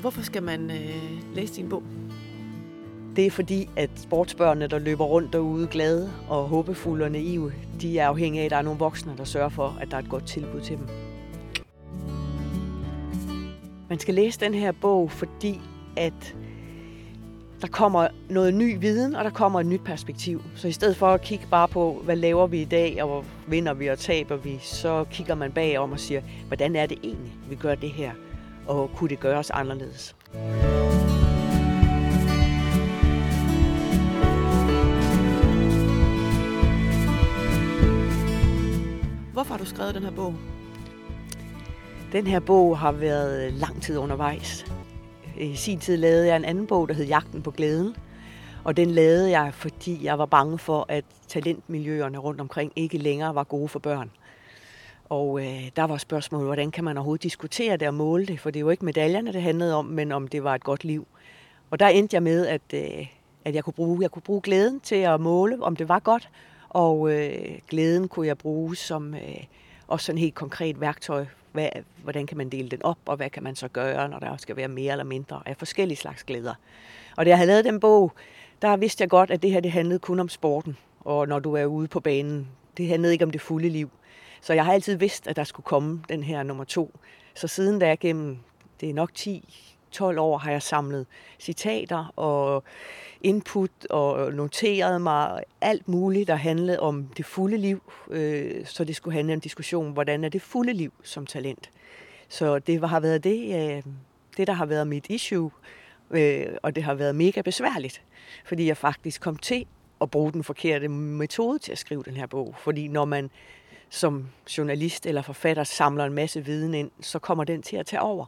Hvorfor 0.00 0.22
skal 0.22 0.42
man 0.42 0.70
øh, 0.70 1.34
læse 1.34 1.54
din 1.54 1.68
bog? 1.68 1.82
Det 3.16 3.26
er 3.26 3.30
fordi, 3.30 3.68
at 3.76 3.90
sportsbørnene, 3.96 4.66
der 4.66 4.78
løber 4.78 5.04
rundt 5.04 5.32
derude 5.32 5.66
glade 5.66 6.12
og 6.28 6.48
håbefulde 6.48 7.04
og 7.04 7.10
naive, 7.10 7.52
de 7.80 7.98
er 7.98 8.08
afhængige 8.08 8.40
af, 8.40 8.44
at 8.44 8.50
der 8.50 8.56
er 8.56 8.62
nogle 8.62 8.78
voksne, 8.78 9.14
der 9.16 9.24
sørger 9.24 9.48
for, 9.48 9.78
at 9.80 9.90
der 9.90 9.96
er 9.96 10.00
et 10.00 10.08
godt 10.08 10.26
tilbud 10.26 10.60
til 10.60 10.76
dem. 10.76 10.86
Man 13.88 13.98
skal 13.98 14.14
læse 14.14 14.40
den 14.40 14.54
her 14.54 14.72
bog, 14.72 15.10
fordi 15.10 15.60
at 15.96 16.36
der 17.60 17.68
kommer 17.68 18.08
noget 18.30 18.54
ny 18.54 18.80
viden, 18.80 19.14
og 19.14 19.24
der 19.24 19.30
kommer 19.30 19.60
et 19.60 19.66
nyt 19.66 19.84
perspektiv. 19.84 20.42
Så 20.54 20.68
i 20.68 20.72
stedet 20.72 20.96
for 20.96 21.06
at 21.06 21.22
kigge 21.22 21.46
bare 21.50 21.68
på, 21.68 22.00
hvad 22.04 22.16
laver 22.16 22.46
vi 22.46 22.60
i 22.62 22.64
dag, 22.64 23.02
og 23.02 23.08
hvor 23.08 23.24
vinder 23.46 23.74
vi 23.74 23.86
og 23.86 23.98
taber 23.98 24.36
vi, 24.36 24.58
så 24.62 25.04
kigger 25.10 25.34
man 25.34 25.52
bagom 25.52 25.92
og 25.92 26.00
siger, 26.00 26.20
hvordan 26.46 26.76
er 26.76 26.86
det 26.86 26.98
egentlig, 27.02 27.32
vi 27.48 27.54
gør 27.54 27.74
det 27.74 27.90
her, 27.90 28.12
og 28.68 28.90
kunne 28.96 29.10
det 29.10 29.20
gøres 29.20 29.50
anderledes? 29.50 30.16
Hvorfor 39.32 39.54
har 39.54 39.58
du 39.58 39.64
skrevet 39.64 39.94
den 39.94 40.02
her 40.02 40.10
bog? 40.10 40.34
Den 42.12 42.26
her 42.26 42.40
bog 42.40 42.78
har 42.78 42.92
været 42.92 43.52
lang 43.52 43.82
tid 43.82 43.98
undervejs. 43.98 44.66
I 45.38 45.56
sin 45.56 45.78
tid 45.78 45.96
lavede 45.96 46.26
jeg 46.26 46.36
en 46.36 46.44
anden 46.44 46.66
bog, 46.66 46.88
der 46.88 46.94
hed 46.94 47.06
Jagten 47.06 47.42
på 47.42 47.50
glæden. 47.50 47.96
Og 48.64 48.76
den 48.76 48.90
lavede 48.90 49.30
jeg, 49.30 49.54
fordi 49.54 50.04
jeg 50.04 50.18
var 50.18 50.26
bange 50.26 50.58
for, 50.58 50.86
at 50.88 51.04
talentmiljøerne 51.28 52.18
rundt 52.18 52.40
omkring 52.40 52.72
ikke 52.76 52.98
længere 52.98 53.34
var 53.34 53.44
gode 53.44 53.68
for 53.68 53.78
børn. 53.78 54.10
Og 55.08 55.40
øh, 55.40 55.70
der 55.76 55.84
var 55.84 55.96
spørgsmålet, 55.96 56.46
hvordan 56.46 56.70
kan 56.70 56.84
man 56.84 56.96
overhovedet 56.96 57.22
diskutere 57.22 57.76
det 57.76 57.88
og 57.88 57.94
måle 57.94 58.26
det? 58.26 58.40
For 58.40 58.50
det 58.50 58.58
er 58.58 58.60
jo 58.60 58.70
ikke 58.70 58.84
medaljerne, 58.84 59.32
det 59.32 59.42
handlede 59.42 59.74
om, 59.74 59.84
men 59.84 60.12
om 60.12 60.28
det 60.28 60.44
var 60.44 60.54
et 60.54 60.64
godt 60.64 60.84
liv. 60.84 61.06
Og 61.70 61.80
der 61.80 61.88
endte 61.88 62.14
jeg 62.14 62.22
med, 62.22 62.46
at, 62.46 62.62
øh, 62.74 63.06
at 63.44 63.54
jeg, 63.54 63.64
kunne 63.64 63.72
bruge, 63.72 64.02
jeg 64.02 64.10
kunne 64.10 64.22
bruge 64.22 64.40
glæden 64.40 64.80
til 64.80 64.96
at 64.96 65.20
måle, 65.20 65.62
om 65.62 65.76
det 65.76 65.88
var 65.88 65.98
godt. 65.98 66.28
Og 66.68 67.12
øh, 67.12 67.58
glæden 67.68 68.08
kunne 68.08 68.26
jeg 68.26 68.38
bruge 68.38 68.76
som 68.76 69.14
øh, 69.14 69.44
også 69.88 70.06
sådan 70.06 70.18
helt 70.18 70.34
konkret 70.34 70.80
værktøj 70.80 71.26
hvad, 71.52 71.68
hvordan 72.02 72.26
kan 72.26 72.36
man 72.36 72.48
dele 72.48 72.68
den 72.68 72.82
op, 72.82 72.98
og 73.06 73.16
hvad 73.16 73.30
kan 73.30 73.42
man 73.42 73.56
så 73.56 73.68
gøre, 73.68 74.08
når 74.08 74.18
der 74.18 74.36
skal 74.36 74.56
være 74.56 74.68
mere 74.68 74.92
eller 74.92 75.04
mindre 75.04 75.42
af 75.46 75.56
forskellige 75.56 75.96
slags 75.96 76.24
glæder. 76.24 76.54
Og 77.16 77.24
da 77.24 77.28
jeg 77.28 77.38
havde 77.38 77.48
lavet 77.48 77.64
den 77.64 77.80
bog, 77.80 78.12
der 78.62 78.76
vidste 78.76 79.02
jeg 79.02 79.10
godt, 79.10 79.30
at 79.30 79.42
det 79.42 79.50
her 79.50 79.60
det 79.60 79.72
handlede 79.72 79.98
kun 79.98 80.20
om 80.20 80.28
sporten, 80.28 80.76
og 81.00 81.28
når 81.28 81.38
du 81.38 81.54
er 81.54 81.64
ude 81.64 81.88
på 81.88 82.00
banen. 82.00 82.48
Det 82.76 82.88
handlede 82.88 83.12
ikke 83.12 83.24
om 83.24 83.30
det 83.30 83.40
fulde 83.40 83.68
liv. 83.68 83.90
Så 84.40 84.52
jeg 84.52 84.64
har 84.64 84.72
altid 84.72 84.96
vidst, 84.96 85.26
at 85.26 85.36
der 85.36 85.44
skulle 85.44 85.64
komme 85.64 86.02
den 86.08 86.22
her 86.22 86.42
nummer 86.42 86.64
to. 86.64 86.98
Så 87.34 87.48
siden 87.48 87.78
da 87.78 87.86
jeg 87.86 87.98
gennem, 87.98 88.38
det 88.80 88.90
er 88.90 88.94
nok 88.94 89.14
10 89.14 89.68
12 89.90 90.18
år 90.18 90.38
har 90.38 90.50
jeg 90.50 90.62
samlet 90.62 91.06
citater 91.38 92.12
og 92.16 92.64
input 93.22 93.70
og 93.90 94.32
noteret 94.32 95.02
mig 95.02 95.42
alt 95.60 95.88
muligt, 95.88 96.28
der 96.28 96.34
handlede 96.34 96.80
om 96.80 97.06
det 97.16 97.26
fulde 97.26 97.56
liv. 97.56 97.92
Øh, 98.10 98.66
så 98.66 98.84
det 98.84 98.96
skulle 98.96 99.14
handle 99.16 99.34
om 99.34 99.40
diskussion, 99.40 99.92
hvordan 99.92 100.24
er 100.24 100.28
det 100.28 100.42
fulde 100.42 100.72
liv 100.72 100.92
som 101.02 101.26
talent. 101.26 101.70
Så 102.28 102.58
det 102.58 102.88
har 102.88 103.00
været 103.00 103.24
det, 103.24 103.54
øh, 103.76 103.82
det 104.36 104.46
der 104.46 104.52
har 104.52 104.66
været 104.66 104.86
mit 104.86 105.06
issue, 105.08 105.50
øh, 106.10 106.46
og 106.62 106.76
det 106.76 106.82
har 106.82 106.94
været 106.94 107.14
mega 107.14 107.40
besværligt, 107.40 108.02
fordi 108.44 108.66
jeg 108.66 108.76
faktisk 108.76 109.20
kom 109.20 109.36
til 109.36 109.66
at 110.00 110.10
bruge 110.10 110.32
den 110.32 110.44
forkerte 110.44 110.88
metode 110.88 111.58
til 111.58 111.72
at 111.72 111.78
skrive 111.78 112.02
den 112.02 112.16
her 112.16 112.26
bog. 112.26 112.54
Fordi 112.58 112.88
når 112.88 113.04
man 113.04 113.30
som 113.90 114.28
journalist 114.58 115.06
eller 115.06 115.22
forfatter 115.22 115.64
samler 115.64 116.04
en 116.04 116.12
masse 116.12 116.44
viden 116.44 116.74
ind, 116.74 116.90
så 117.00 117.18
kommer 117.18 117.44
den 117.44 117.62
til 117.62 117.76
at 117.76 117.86
tage 117.86 118.00
over. 118.00 118.26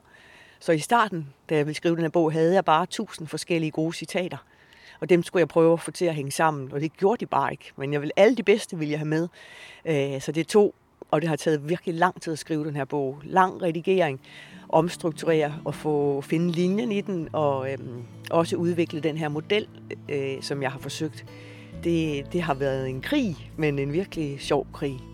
Så 0.61 0.73
i 0.73 0.79
starten, 0.79 1.35
da 1.51 1.57
jeg 1.57 1.67
ville 1.67 1.77
skrive 1.77 1.95
den 1.95 2.03
her 2.03 2.11
bog, 2.11 2.33
havde 2.33 2.55
jeg 2.55 2.65
bare 2.65 2.87
tusind 2.87 3.29
forskellige 3.29 3.71
gode 3.71 3.93
citater. 3.93 4.37
Og 5.01 5.09
dem 5.09 5.23
skulle 5.23 5.41
jeg 5.41 5.49
prøve 5.49 5.73
at 5.73 5.81
få 5.81 5.91
til 5.91 6.05
at 6.05 6.15
hænge 6.15 6.31
sammen, 6.31 6.73
og 6.73 6.81
det 6.81 6.97
gjorde 6.97 7.21
de 7.21 7.27
bare 7.27 7.53
ikke. 7.53 7.73
Men 7.77 7.93
jeg 7.93 8.03
vil, 8.03 8.11
alle 8.17 8.37
de 8.37 8.43
bedste 8.43 8.79
vil 8.79 8.89
jeg 8.89 8.99
have 8.99 9.09
med. 9.09 9.29
Øh, 9.85 10.21
så 10.21 10.33
det 10.33 10.47
tog, 10.47 10.75
og 11.11 11.21
det 11.21 11.29
har 11.29 11.37
taget 11.37 11.69
virkelig 11.69 11.95
lang 11.95 12.23
tid 12.23 12.33
at 12.33 12.39
skrive 12.39 12.65
den 12.65 12.77
her 12.77 12.85
bog. 12.85 13.21
Lang 13.25 13.63
redigering, 13.63 14.21
omstrukturere 14.69 15.55
og 15.65 15.75
få 15.75 16.21
finde 16.21 16.53
linjen 16.53 16.93
i 16.93 17.01
den, 17.01 17.29
og 17.33 17.73
øhm, 17.73 18.03
også 18.31 18.57
udvikle 18.57 19.01
den 19.01 19.17
her 19.17 19.29
model, 19.29 19.69
øh, 20.09 20.43
som 20.43 20.63
jeg 20.63 20.73
har 20.73 20.79
forsøgt. 20.79 21.25
Det, 21.85 22.33
det 22.33 22.43
har 22.43 22.55
været 22.55 22.89
en 22.89 23.01
krig, 23.01 23.51
men 23.57 23.79
en 23.79 23.93
virkelig 23.93 24.41
sjov 24.41 24.67
krig. 24.73 25.10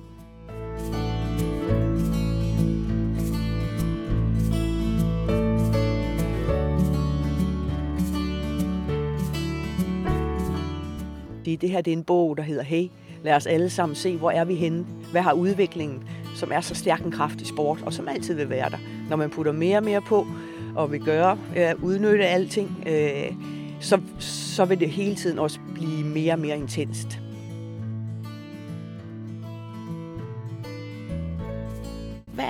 Det, 11.47 11.61
det 11.61 11.71
her 11.71 11.81
det 11.81 11.93
er 11.93 11.97
en 11.97 12.05
bog, 12.05 12.37
der 12.37 12.43
hedder 12.43 12.63
Hey, 12.63 12.89
lad 13.23 13.35
os 13.35 13.47
alle 13.47 13.71
sammen 13.71 13.97
se, 13.97 14.17
hvor 14.17 14.31
er 14.31 14.45
vi 14.45 14.55
henne? 14.55 14.87
Hvad 15.13 15.23
har 15.23 15.33
udviklingen, 15.33 16.05
som 16.35 16.53
er 16.53 16.61
så 16.61 16.75
stærk 16.75 17.05
en 17.05 17.11
kraft 17.11 17.41
i 17.41 17.45
sport, 17.45 17.83
og 17.83 17.93
som 17.93 18.09
altid 18.09 18.35
vil 18.35 18.51
være 18.51 18.71
der? 18.71 18.79
Når 19.09 19.17
man 19.17 19.31
putter 19.31 19.53
mere 19.53 19.77
og 19.77 19.85
mere 19.85 20.01
på, 20.01 20.27
og 20.77 20.93
vil 20.93 21.01
gøre, 21.01 21.39
øh, 21.57 21.85
udnytte 21.85 22.27
alting, 22.27 22.85
øh, 22.87 23.33
så, 23.81 24.01
så 24.19 24.65
vil 24.65 24.81
det 24.81 24.91
hele 24.91 25.15
tiden 25.15 25.39
også 25.39 25.59
blive 25.75 26.05
mere 26.05 26.33
og 26.33 26.39
mere 26.39 26.57
intenst. 26.57 27.21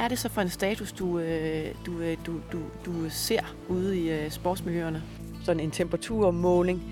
Er 0.07 0.09
det 0.09 0.19
så 0.19 0.29
for 0.29 0.41
en 0.41 0.51
status, 0.51 0.93
du, 0.93 1.19
øh, 1.19 1.75
du, 1.87 1.99
øh, 1.99 2.17
du, 2.27 2.41
du, 2.53 2.59
du 2.85 3.11
ser 3.11 3.55
ude 3.69 3.99
i 3.99 4.11
øh, 4.11 4.31
sportsmiljøerne? 4.31 5.03
Sådan 5.45 5.61
en 5.61 5.71
temperaturmåling. 5.71 6.83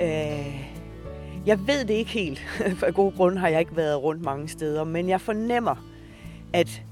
Øh, 0.00 0.70
jeg 1.46 1.66
ved 1.66 1.84
det 1.84 1.94
ikke 1.94 2.10
helt, 2.10 2.38
for 2.76 2.86
af 2.90 2.94
gode 2.94 3.16
grunde 3.16 3.38
har 3.38 3.48
jeg 3.48 3.60
ikke 3.60 3.76
været 3.76 4.02
rundt 4.02 4.22
mange 4.22 4.48
steder, 4.48 4.84
men 4.84 5.08
jeg 5.08 5.20
fornemmer, 5.20 5.74
at 6.52 6.82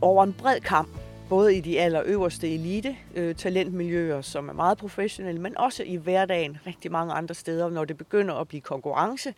over 0.00 0.24
en 0.24 0.32
bred 0.32 0.60
kamp, 0.60 0.88
både 1.28 1.56
i 1.56 1.60
de 1.60 1.80
allerøverste 1.80 2.54
elite 2.54 2.96
øh, 3.14 3.34
talentmiljøer, 3.34 4.20
som 4.20 4.48
er 4.48 4.52
meget 4.52 4.78
professionelle, 4.78 5.40
men 5.40 5.58
også 5.58 5.82
i 5.82 5.96
hverdagen 5.96 6.58
rigtig 6.66 6.92
mange 6.92 7.12
andre 7.12 7.34
steder, 7.34 7.70
når 7.70 7.84
det 7.84 7.96
begynder 7.96 8.34
at 8.34 8.48
blive 8.48 8.60
konkurrence, 8.60 9.34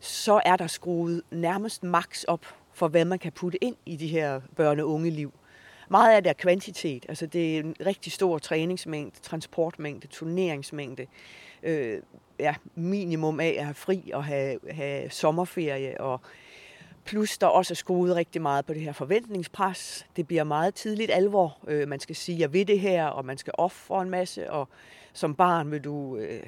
så 0.00 0.40
er 0.44 0.56
der 0.56 0.66
skruet 0.66 1.22
nærmest 1.30 1.82
max 1.82 2.24
op 2.24 2.46
for, 2.74 2.88
hvad 2.88 3.04
man 3.04 3.18
kan 3.18 3.32
putte 3.32 3.64
ind 3.64 3.76
i 3.86 3.96
de 3.96 4.06
her 4.06 4.40
børne- 4.40 4.82
og 4.82 4.88
unge 4.88 5.10
liv. 5.10 5.32
Meget 5.90 6.16
af 6.16 6.22
det 6.22 6.30
er 6.30 6.34
kvantitet, 6.34 7.06
altså 7.08 7.26
det 7.26 7.56
er 7.56 7.60
en 7.60 7.76
rigtig 7.86 8.12
stor 8.12 8.38
træningsmængde, 8.38 9.20
transportmængde, 9.20 10.06
turneringsmængde, 10.06 11.06
øh, 11.62 11.98
ja, 12.38 12.54
minimum 12.74 13.40
af 13.40 13.54
at 13.58 13.64
have 13.64 13.74
fri 13.74 14.10
og 14.14 14.24
have, 14.24 14.58
have 14.70 15.10
sommerferie. 15.10 16.00
Og 16.00 16.20
plus 17.04 17.38
der 17.38 17.46
også 17.46 17.72
er 17.72 17.76
skruet 17.76 18.16
rigtig 18.16 18.42
meget 18.42 18.66
på 18.66 18.74
det 18.74 18.82
her 18.82 18.92
forventningspres. 18.92 20.06
Det 20.16 20.26
bliver 20.26 20.44
meget 20.44 20.74
tidligt 20.74 21.10
alvor. 21.14 21.58
Øh, 21.68 21.88
man 21.88 22.00
skal 22.00 22.16
sige, 22.16 22.38
jeg 22.38 22.52
vil 22.52 22.68
det 22.68 22.80
her, 22.80 23.06
og 23.06 23.24
man 23.24 23.38
skal 23.38 23.52
ofre 23.58 24.02
en 24.02 24.10
masse. 24.10 24.50
Og 24.50 24.68
som 25.12 25.34
barn 25.34 25.70
vil 25.70 25.84
du, 25.84 26.16
øh, 26.16 26.42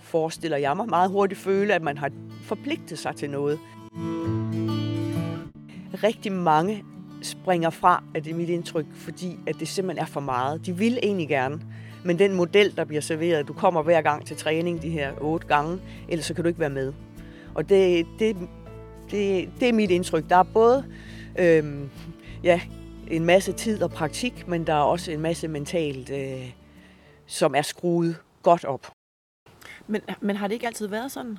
forestiller 0.00 0.56
jeg 0.56 0.76
mig, 0.76 0.88
meget 0.88 1.10
hurtigt 1.10 1.40
føle, 1.40 1.74
at 1.74 1.82
man 1.82 1.98
har 1.98 2.10
forpligtet 2.42 2.98
sig 2.98 3.16
til 3.16 3.30
noget. 3.30 3.58
Rigtig 5.94 6.32
mange 6.32 6.84
springer 7.22 7.70
fra, 7.70 8.04
at 8.14 8.24
det 8.24 8.30
er 8.30 8.34
mit 8.34 8.48
indtryk, 8.48 8.86
fordi 8.94 9.38
at 9.46 9.56
det 9.60 9.68
simpelthen 9.68 10.02
er 10.02 10.06
for 10.06 10.20
meget. 10.20 10.66
De 10.66 10.76
vil 10.76 10.98
egentlig 11.02 11.28
gerne, 11.28 11.60
men 12.04 12.18
den 12.18 12.34
model, 12.34 12.76
der 12.76 12.84
bliver 12.84 13.00
serveret, 13.00 13.48
du 13.48 13.52
kommer 13.52 13.82
hver 13.82 14.02
gang 14.02 14.26
til 14.26 14.36
træning 14.36 14.82
de 14.82 14.90
her 14.90 15.12
otte 15.20 15.46
gange, 15.46 15.80
ellers 16.08 16.26
så 16.26 16.34
kan 16.34 16.44
du 16.44 16.48
ikke 16.48 16.60
være 16.60 16.70
med. 16.70 16.92
Og 17.54 17.68
det, 17.68 18.06
det, 18.18 18.36
det, 19.10 19.50
det 19.60 19.68
er 19.68 19.72
mit 19.72 19.90
indtryk. 19.90 20.24
Der 20.28 20.36
er 20.36 20.42
både 20.42 20.84
øhm, 21.38 21.90
ja, 22.42 22.60
en 23.10 23.24
masse 23.24 23.52
tid 23.52 23.82
og 23.82 23.90
praktik, 23.90 24.48
men 24.48 24.66
der 24.66 24.72
er 24.72 24.82
også 24.82 25.12
en 25.12 25.20
masse 25.20 25.48
mentalt, 25.48 26.10
øh, 26.10 26.52
som 27.26 27.54
er 27.54 27.62
skruet 27.62 28.16
godt 28.42 28.64
op. 28.64 28.92
Men, 29.86 30.00
men 30.20 30.36
har 30.36 30.46
det 30.46 30.54
ikke 30.54 30.66
altid 30.66 30.86
været 30.86 31.12
sådan? 31.12 31.38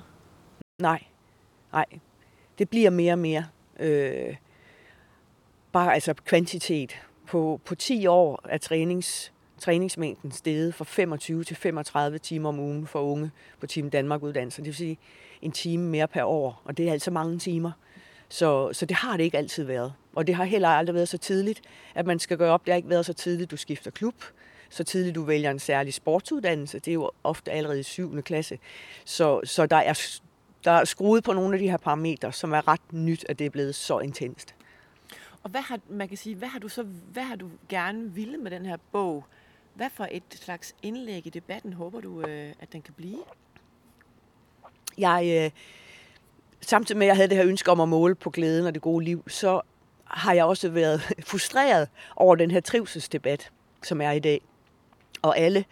Nej, 0.82 1.02
nej. 1.72 1.86
Det 2.58 2.68
bliver 2.68 2.90
mere 2.90 3.12
og 3.12 3.18
mere. 3.18 3.44
Øh, 3.80 4.36
bare 5.74 5.94
altså 5.94 6.14
kvantitet. 6.14 6.96
På, 7.26 7.60
på 7.64 7.74
10 7.74 8.06
år 8.06 8.40
af 8.48 8.60
trænings 8.60 9.32
træningsmængden 9.58 10.30
steget 10.30 10.74
fra 10.74 10.84
25 10.84 11.44
til 11.44 11.56
35 11.56 12.18
timer 12.18 12.48
om 12.48 12.60
ugen 12.60 12.86
for 12.86 13.00
unge 13.00 13.30
på 13.60 13.66
Team 13.66 13.90
Danmark 13.90 14.22
uddannelser. 14.22 14.62
Det 14.62 14.66
vil 14.66 14.74
sige 14.74 14.98
en 15.42 15.52
time 15.52 15.84
mere 15.84 16.08
per 16.08 16.24
år, 16.24 16.62
og 16.64 16.76
det 16.76 16.88
er 16.88 16.92
altså 16.92 17.10
mange 17.10 17.38
timer. 17.38 17.72
Så, 18.28 18.72
så 18.72 18.86
det 18.86 18.96
har 18.96 19.16
det 19.16 19.24
ikke 19.24 19.38
altid 19.38 19.64
været. 19.64 19.92
Og 20.14 20.26
det 20.26 20.34
har 20.34 20.44
heller 20.44 20.68
aldrig 20.68 20.94
været 20.94 21.08
så 21.08 21.18
tidligt, 21.18 21.62
at 21.94 22.06
man 22.06 22.18
skal 22.18 22.38
gøre 22.38 22.52
op. 22.52 22.66
Det 22.66 22.72
har 22.72 22.76
ikke 22.76 22.88
været 22.88 23.06
så 23.06 23.12
tidligt, 23.12 23.50
du 23.50 23.56
skifter 23.56 23.90
klub, 23.90 24.14
så 24.70 24.84
tidligt 24.84 25.14
du 25.14 25.22
vælger 25.22 25.50
en 25.50 25.58
særlig 25.58 25.94
sportsuddannelse. 25.94 26.78
Det 26.78 26.88
er 26.88 26.94
jo 26.94 27.10
ofte 27.24 27.50
allerede 27.50 27.80
i 27.80 27.82
7. 27.82 28.22
klasse. 28.22 28.58
Så, 29.04 29.40
så 29.44 29.66
der, 29.66 29.76
er, 29.76 30.18
der 30.64 30.70
er 30.70 30.84
skruet 30.84 31.24
på 31.24 31.32
nogle 31.32 31.54
af 31.54 31.58
de 31.58 31.70
her 31.70 31.76
parametre, 31.76 32.32
som 32.32 32.52
er 32.52 32.68
ret 32.68 32.92
nyt, 32.92 33.24
at 33.28 33.38
det 33.38 33.44
er 33.44 33.50
blevet 33.50 33.74
så 33.74 33.98
intenst. 33.98 34.54
Og 35.44 35.50
hvad 35.50 35.60
har, 35.60 35.80
man 35.88 36.08
kan 36.08 36.16
sige, 36.16 36.36
hvad 36.36 36.48
har 36.48 36.58
du 36.58 36.68
så 36.68 36.82
hvad 36.82 37.22
har 37.22 37.36
du 37.36 37.50
gerne 37.68 38.14
ville 38.14 38.38
med 38.38 38.50
den 38.50 38.66
her 38.66 38.76
bog? 38.92 39.24
hvad 39.74 39.90
for 39.90 40.08
et 40.10 40.22
slags 40.30 40.74
indlæg 40.82 41.26
i 41.26 41.30
debatten 41.30 41.72
håber 41.72 42.00
du, 42.00 42.20
øh, 42.20 42.52
at 42.60 42.72
den 42.72 42.82
kan 42.82 42.94
blive? 42.94 43.18
Jeg, 44.98 45.44
øh, 45.44 45.50
samtidig 46.60 46.98
med, 46.98 47.06
at 47.06 47.08
jeg 47.08 47.16
havde 47.16 47.28
det 47.28 47.36
her 47.36 47.46
ønske 47.46 47.70
om 47.70 47.80
at 47.80 47.88
måle 47.88 48.14
på 48.14 48.30
glæden 48.30 48.66
og 48.66 48.74
det 48.74 48.82
gode 48.82 49.04
liv, 49.04 49.24
så 49.28 49.60
har 50.04 50.32
jeg 50.32 50.44
også 50.44 50.68
været 50.68 51.00
frustreret 51.30 51.88
over 52.16 52.36
den 52.36 52.50
her 52.50 52.60
trivselsdebat, 52.60 53.50
som 53.82 54.00
er 54.00 54.10
i 54.10 54.18
dag. 54.18 54.40
Og 55.22 55.38
alle 55.38 55.64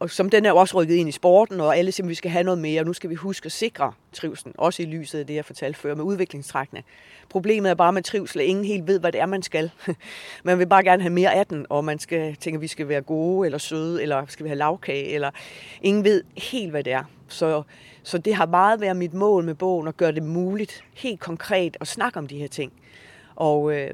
og 0.00 0.10
som 0.10 0.30
den 0.30 0.46
er 0.46 0.52
også 0.52 0.76
rykket 0.76 0.94
ind 0.94 1.08
i 1.08 1.12
sporten, 1.12 1.60
og 1.60 1.76
alle 1.76 1.92
siger, 1.92 2.04
at 2.04 2.08
vi 2.08 2.14
skal 2.14 2.30
have 2.30 2.44
noget 2.44 2.58
mere, 2.58 2.80
og 2.80 2.86
nu 2.86 2.92
skal 2.92 3.10
vi 3.10 3.14
huske 3.14 3.46
at 3.46 3.52
sikre 3.52 3.92
trivselen, 4.12 4.54
også 4.58 4.82
i 4.82 4.86
lyset 4.86 5.18
af 5.18 5.26
det, 5.26 5.34
jeg 5.34 5.44
fortalte 5.44 5.78
før 5.78 5.94
med 5.94 6.04
udviklingstrækkene. 6.04 6.82
Problemet 7.28 7.70
er 7.70 7.74
bare 7.74 7.92
med 7.92 8.02
trivsel, 8.02 8.40
at 8.40 8.46
ingen 8.46 8.64
helt 8.64 8.86
ved, 8.86 9.00
hvad 9.00 9.12
det 9.12 9.20
er, 9.20 9.26
man 9.26 9.42
skal. 9.42 9.70
man 10.44 10.58
vil 10.58 10.66
bare 10.66 10.84
gerne 10.84 11.02
have 11.02 11.12
mere 11.12 11.34
af 11.34 11.46
den, 11.46 11.66
og 11.68 11.84
man 11.84 11.98
skal 11.98 12.36
tænke, 12.36 12.56
at 12.56 12.60
vi 12.60 12.66
skal 12.66 12.88
være 12.88 13.00
gode, 13.00 13.46
eller 13.46 13.58
søde, 13.58 14.02
eller 14.02 14.24
skal 14.28 14.44
vi 14.44 14.48
have 14.48 14.58
lavkage, 14.58 15.04
eller 15.04 15.30
ingen 15.82 16.04
ved 16.04 16.22
helt, 16.36 16.70
hvad 16.70 16.84
det 16.84 16.92
er. 16.92 17.04
Så, 17.28 17.62
så 18.02 18.18
det 18.18 18.34
har 18.34 18.46
meget 18.46 18.80
været 18.80 18.96
mit 18.96 19.14
mål 19.14 19.44
med 19.44 19.54
bogen, 19.54 19.88
at 19.88 19.96
gøre 19.96 20.12
det 20.12 20.22
muligt, 20.22 20.84
helt 20.94 21.20
konkret, 21.20 21.76
at 21.80 21.88
snakke 21.88 22.18
om 22.18 22.26
de 22.26 22.38
her 22.38 22.48
ting. 22.48 22.72
Og 23.40 23.72
øh, 23.72 23.90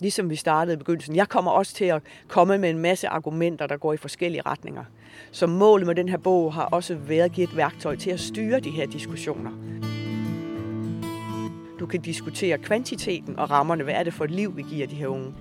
ligesom 0.00 0.30
vi 0.30 0.36
startede 0.36 0.74
i 0.74 0.76
begyndelsen, 0.76 1.16
jeg 1.16 1.28
kommer 1.28 1.50
også 1.50 1.74
til 1.74 1.84
at 1.84 2.02
komme 2.28 2.58
med 2.58 2.70
en 2.70 2.78
masse 2.78 3.08
argumenter, 3.08 3.66
der 3.66 3.76
går 3.76 3.92
i 3.92 3.96
forskellige 3.96 4.42
retninger. 4.46 4.84
Så 5.30 5.46
målet 5.46 5.86
med 5.86 5.94
den 5.94 6.08
her 6.08 6.16
bog 6.16 6.54
har 6.54 6.64
også 6.64 6.94
været 6.94 7.24
at 7.24 7.32
give 7.32 7.44
et 7.44 7.56
værktøj 7.56 7.96
til 7.96 8.10
at 8.10 8.20
styre 8.20 8.60
de 8.60 8.70
her 8.70 8.86
diskussioner. 8.86 9.50
Du 11.80 11.86
kan 11.86 12.00
diskutere 12.00 12.58
kvantiteten 12.58 13.38
og 13.38 13.50
rammerne. 13.50 13.84
Hvad 13.84 13.94
er 13.94 14.02
det 14.02 14.14
for 14.14 14.24
et 14.24 14.30
liv, 14.30 14.56
vi 14.56 14.62
giver 14.62 14.86
de 14.86 14.94
her 14.94 15.06
unge? 15.06 15.34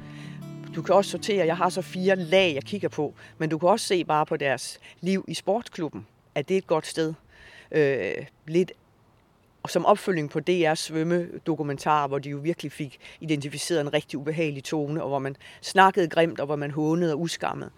Du 0.76 0.82
kan 0.82 0.96
også 0.96 1.12
sortere, 1.12 1.46
jeg 1.46 1.58
har 1.58 1.70
så 1.70 1.82
fire 1.82 2.16
lag, 2.16 2.54
jeg 2.56 2.64
kigger 2.64 2.90
på, 2.90 3.14
men 3.38 3.50
du 3.50 3.58
kan 3.58 3.70
også 3.70 3.86
se 3.86 4.04
bare 4.04 4.26
på 4.26 4.38
deres 4.38 4.80
liv 5.02 5.26
i 5.28 5.34
sportsklubben. 5.34 6.08
Er 6.36 6.42
det 6.42 6.58
et 6.58 6.68
godt 6.68 6.88
sted? 6.88 7.14
Øh, 7.72 8.26
lidt 8.48 8.72
og 9.66 9.70
som 9.70 9.86
opfølging 9.86 10.30
på 10.30 10.40
DR's 10.50 10.76
svømmedokumentar, 10.76 12.08
hvor 12.08 12.20
de 12.20 12.30
jo 12.30 12.38
virkelig 12.38 12.72
fik 12.72 13.00
identificeret 13.20 13.82
en 13.82 13.94
rigtig 13.94 14.20
ubehagelig 14.20 14.64
tone, 14.64 15.04
og 15.04 15.10
hvor 15.10 15.20
man 15.20 15.36
snakkede 15.62 16.08
grimt, 16.08 16.40
og 16.40 16.46
hvor 16.46 16.56
man 16.56 16.72
hånede 16.72 17.14
og 17.14 17.22
uskammede. 17.22 17.70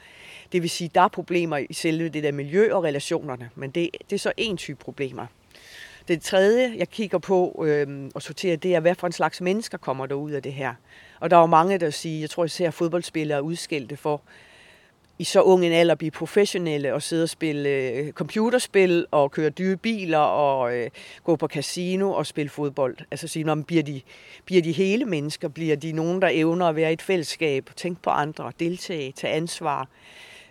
Det 0.51 0.61
vil 0.61 0.69
sige, 0.69 0.91
der 0.95 1.01
er 1.01 1.07
problemer 1.07 1.57
i 1.57 1.73
selve 1.73 2.09
det 2.09 2.23
der 2.23 2.31
miljø 2.31 2.73
og 2.73 2.83
relationerne, 2.83 3.49
men 3.55 3.71
det, 3.71 3.89
det 4.09 4.15
er 4.15 4.19
så 4.19 4.31
en 4.37 4.57
type 4.57 4.79
problemer. 4.79 5.25
Det 6.07 6.21
tredje, 6.21 6.73
jeg 6.77 6.89
kigger 6.89 7.17
på 7.17 7.65
øh, 7.67 8.09
og 8.15 8.21
sorterer, 8.21 8.57
det 8.57 8.75
er, 8.75 8.79
hvad 8.79 8.95
for 8.95 9.07
en 9.07 9.13
slags 9.13 9.41
mennesker 9.41 9.77
kommer 9.77 10.05
der 10.05 10.15
ud 10.15 10.31
af 10.31 10.43
det 10.43 10.53
her. 10.53 10.73
Og 11.19 11.29
der 11.29 11.37
er 11.37 11.41
jo 11.41 11.47
mange, 11.47 11.77
der 11.77 11.89
siger, 11.89 12.19
jeg 12.19 12.29
tror 12.29 12.45
især 12.45 12.71
fodboldspillere 12.71 13.37
er 13.37 13.41
udskilte 13.41 13.97
for, 13.97 14.21
i 15.19 15.23
så 15.23 15.41
ung 15.41 15.65
en 15.65 15.71
alder 15.71 15.95
blive 15.95 16.11
professionelle 16.11 16.93
og 16.93 17.01
sidde 17.01 17.23
og 17.23 17.29
spille 17.29 17.69
øh, 17.69 18.11
computerspil 18.11 19.05
og 19.11 19.31
køre 19.31 19.49
dyre 19.49 19.77
biler 19.77 20.17
og 20.17 20.75
øh, 20.75 20.89
gå 21.23 21.35
på 21.35 21.47
casino 21.47 22.11
og 22.11 22.25
spille 22.25 22.49
fodbold. 22.49 22.97
Altså 23.11 23.27
sige, 23.27 23.43
når 23.43 23.55
bliver 23.55 23.83
de, 23.83 24.01
bliver 24.45 24.61
de 24.61 24.71
hele 24.71 25.05
mennesker? 25.05 25.47
Bliver 25.47 25.75
de 25.75 25.91
nogen, 25.91 26.21
der 26.21 26.29
evner 26.31 26.65
at 26.65 26.75
være 26.75 26.89
i 26.89 26.93
et 26.93 27.01
fællesskab, 27.01 27.69
tænke 27.75 28.01
på 28.01 28.09
andre, 28.09 28.51
deltage, 28.59 29.11
tage 29.11 29.33
ansvar? 29.33 29.87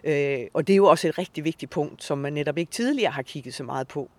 Øh, 0.05 0.41
og 0.55 0.67
det 0.67 0.73
er 0.73 0.77
jo 0.77 0.87
også 0.87 1.09
et 1.09 1.19
rigtig 1.19 1.45
vigtigt 1.45 1.71
punkt, 1.71 2.05
som 2.05 2.19
man 2.19 2.33
netop 2.33 2.59
ikke 2.59 2.73
tidligere 2.73 3.13
har 3.13 3.23
kigget 3.23 3.55
så 3.55 3.65
meget 3.65 3.89
på. 3.89 4.11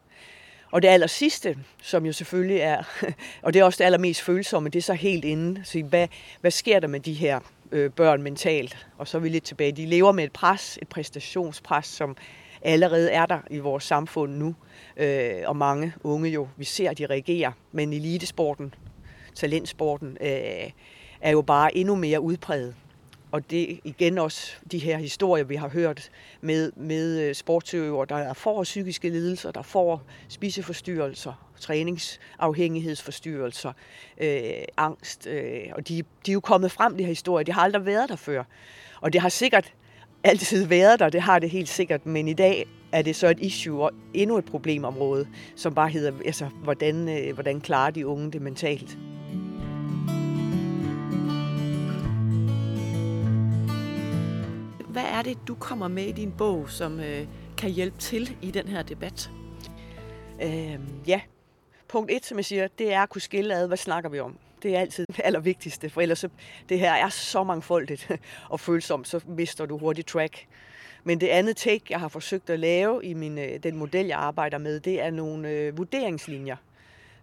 Og 0.72 0.82
det 0.82 0.88
aller 0.88 1.08
sidste, 1.08 1.58
som 1.82 2.06
jo 2.06 2.14
selvfølgelig 2.14 2.60
er, 2.60 2.84
og 3.44 3.54
det 3.54 3.60
er 3.60 3.64
også 3.64 3.78
det 3.78 3.86
allermest 3.86 4.22
følsomme, 4.22 4.70
det 4.70 4.80
er 4.80 4.84
så 4.84 4.94
helt 4.94 5.26
inde. 5.26 5.66
Så 5.66 5.84
hvad, 5.84 6.08
hvad 6.42 6.52
sker 6.52 6.80
der 6.80 6.88
med 6.88 7.00
de 7.00 7.14
her 7.14 7.40
øh, 7.72 7.92
børn 7.92 8.24
mentalt? 8.24 8.88
Og 8.98 9.08
så 9.08 9.18
er 9.18 9.22
vi 9.22 9.30
lidt 9.30 9.44
tilbage. 9.44 9.72
De 9.72 9.86
lever 9.86 10.12
med 10.12 10.24
et 10.24 10.31
pres, 10.31 10.80
et 10.81 10.88
præstationspres, 10.88 11.86
som 11.86 12.18
allerede 12.62 13.12
er 13.12 13.25
der 13.25 13.40
i 13.50 13.58
vores 13.58 13.84
samfund 13.84 14.34
nu. 14.34 14.56
Øh, 14.98 15.44
og 15.46 15.56
mange 15.56 15.94
unge 16.04 16.30
jo, 16.30 16.48
vi 16.58 16.66
ser, 16.66 16.90
at 16.90 16.98
de 16.98 17.06
reagerer. 17.06 17.52
Men 17.72 17.94
elitesporten, 17.94 18.74
talentsporten, 19.36 20.18
øh, 20.22 20.72
er 21.22 21.31
jo 21.31 21.42
bare 21.42 21.78
endnu 21.78 21.96
mere 21.96 22.22
udpræget 22.22 22.75
og 23.32 23.52
det 23.52 23.80
igen 23.84 24.18
også 24.18 24.52
de 24.72 24.78
her 24.78 24.98
historier, 24.98 25.44
vi 25.44 25.56
har 25.56 25.70
hørt 25.70 26.10
med, 26.42 26.72
med 26.76 27.22
øh, 27.22 27.36
sportsøvere, 27.36 28.06
der 28.06 28.34
får 28.34 28.64
psykiske 28.64 29.10
lidelser, 29.10 29.52
der 29.52 29.62
får 29.62 30.04
spiseforstyrrelser, 30.28 31.50
træningsafhængighedsforstyrrelser, 31.60 33.74
øh, 34.18 34.42
angst. 34.78 35.28
Øh, 35.28 35.62
og 35.72 35.88
de, 35.88 36.04
de 36.26 36.32
er 36.32 36.34
jo 36.34 36.40
kommet 36.40 36.72
frem, 36.72 36.98
de 36.98 37.04
her 37.04 37.10
historier. 37.10 37.44
De 37.44 37.52
har 37.52 37.62
aldrig 37.62 37.86
været 37.86 38.10
der 38.10 38.16
før. 38.16 38.44
Og 39.02 39.14
det 39.14 39.22
har 39.22 39.30
sikkert 39.30 39.74
altid 40.24 40.66
været 40.66 41.00
der, 41.00 41.10
det 41.10 41.22
har 41.22 41.40
det 41.40 41.50
helt 41.50 41.70
sikkert, 41.70 42.06
men 42.06 42.28
i 42.28 42.34
dag 42.34 42.66
er 42.92 43.02
det 43.02 43.16
så 43.16 43.28
et 43.28 43.40
issue 43.40 43.84
og 43.84 43.92
endnu 44.14 44.38
et 44.38 44.46
problemområde, 44.46 45.28
som 45.56 45.74
bare 45.74 45.90
hedder, 45.90 46.12
altså, 46.26 46.50
hvordan, 46.64 47.10
øh, 47.10 47.34
hvordan 47.34 47.62
klarer 47.62 47.92
de 47.92 48.08
unge 48.08 48.32
det 48.32 48.42
mentalt. 48.42 48.98
Er 55.18 55.22
det, 55.22 55.38
du 55.48 55.56
kommer 55.56 55.88
med 55.88 56.04
i 56.04 56.12
din 56.12 56.31
bog, 56.31 56.69
som 56.69 57.00
øh, 57.00 57.28
kan 57.58 57.69
hjælpe 57.69 57.98
til 57.98 58.38
i 58.42 58.52
den 58.52 58.68
her 58.68 58.84
debat? 58.84 59.30
Øh, 60.42 60.80
ja, 61.08 61.22
punkt 61.88 62.12
et, 62.12 62.25
som 62.25 62.38
jeg 62.38 62.46
siger, 62.46 62.68
det 62.68 62.94
er 62.94 63.02
at 63.02 63.10
kunne 63.10 63.22
skille 63.22 63.56
ad, 63.56 63.68
hvad 63.68 63.78
snakker 63.78 64.10
vi 64.10 64.19
om. 64.19 64.38
Det 64.64 64.75
er 64.75 64.80
altid 64.80 65.06
det 65.08 65.22
allervigtigste, 65.24 65.90
for 65.90 66.02
ellers 66.02 66.19
så, 66.19 66.30
det 66.69 66.80
her 66.80 66.94
er 66.94 67.10
så 67.10 67.44
mangfoldigt 67.44 68.12
og 68.50 68.60
følsomt, 68.60 69.08
så 69.08 69.19
mister 69.28 69.66
du 69.66 69.78
hurtigt 69.78 70.08
track. 70.08 70.48
Men 71.04 71.22
det 71.22 71.28
andet 71.28 71.58
take, 71.58 71.86
jeg 71.90 72.00
har 72.00 72.08
forsøgt 72.08 72.50
at 72.50 72.60
lave 72.60 73.06
i 73.06 73.14
min, 73.14 73.38
øh, 73.38 73.64
den 73.64 73.78
model, 73.78 74.06
jeg 74.06 74.18
arbejder 74.18 74.58
med, 74.58 74.80
det 74.80 75.02
er 75.02 75.12
nogle 75.12 75.50
øh, 75.50 75.78
vurderingslinjer. 75.78 76.56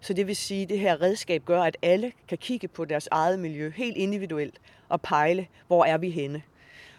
Så 0.00 0.12
det 0.12 0.26
vil 0.26 0.36
sige, 0.36 0.62
at 0.62 0.68
det 0.68 0.78
her 0.78 1.02
redskab 1.02 1.44
gør, 1.44 1.62
at 1.62 1.76
alle 1.82 2.12
kan 2.28 2.38
kigge 2.38 2.68
på 2.68 2.84
deres 2.84 3.08
eget 3.10 3.38
miljø 3.38 3.72
helt 3.76 3.96
individuelt 3.96 4.60
og 4.88 5.00
pejle, 5.00 5.46
hvor 5.66 5.84
er 5.84 5.98
vi 5.98 6.10
henne. 6.10 6.42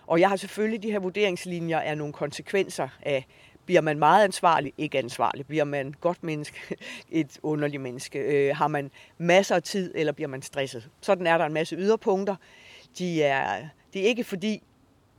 Og 0.08 0.20
jeg 0.20 0.30
har 0.30 0.36
selvfølgelig 0.36 0.84
de 0.84 0.92
her 0.92 1.00
vurderingslinjer 1.00 1.80
af 1.80 1.98
nogle 1.98 2.14
konsekvenser 2.14 2.90
af, 3.02 3.26
bliver 3.66 3.82
man 3.82 4.00
meget 4.00 4.24
ansvarlig, 4.24 4.74
ikke 4.78 4.98
ansvarlig? 4.98 5.48
Bliver 5.48 5.64
man 5.64 5.94
godt 6.02 6.24
menneske, 6.24 6.58
et 7.12 7.40
underligt 7.44 7.82
menneske? 7.82 8.20
Øh, 8.20 8.56
har 8.56 8.68
man 8.68 8.92
masser 9.18 9.56
af 9.56 9.64
tid, 9.64 9.92
eller 9.96 10.14
bliver 10.14 10.28
man 10.28 10.42
stresset? 10.42 10.90
Sådan 11.02 11.28
er 11.28 11.38
der 11.38 11.46
en 11.46 11.54
masse 11.54 11.76
yderpunkter. 11.76 12.36
De 12.98 13.24
er, 13.24 13.68
det 13.94 14.02
er 14.02 14.06
ikke 14.06 14.24
fordi, 14.24 14.64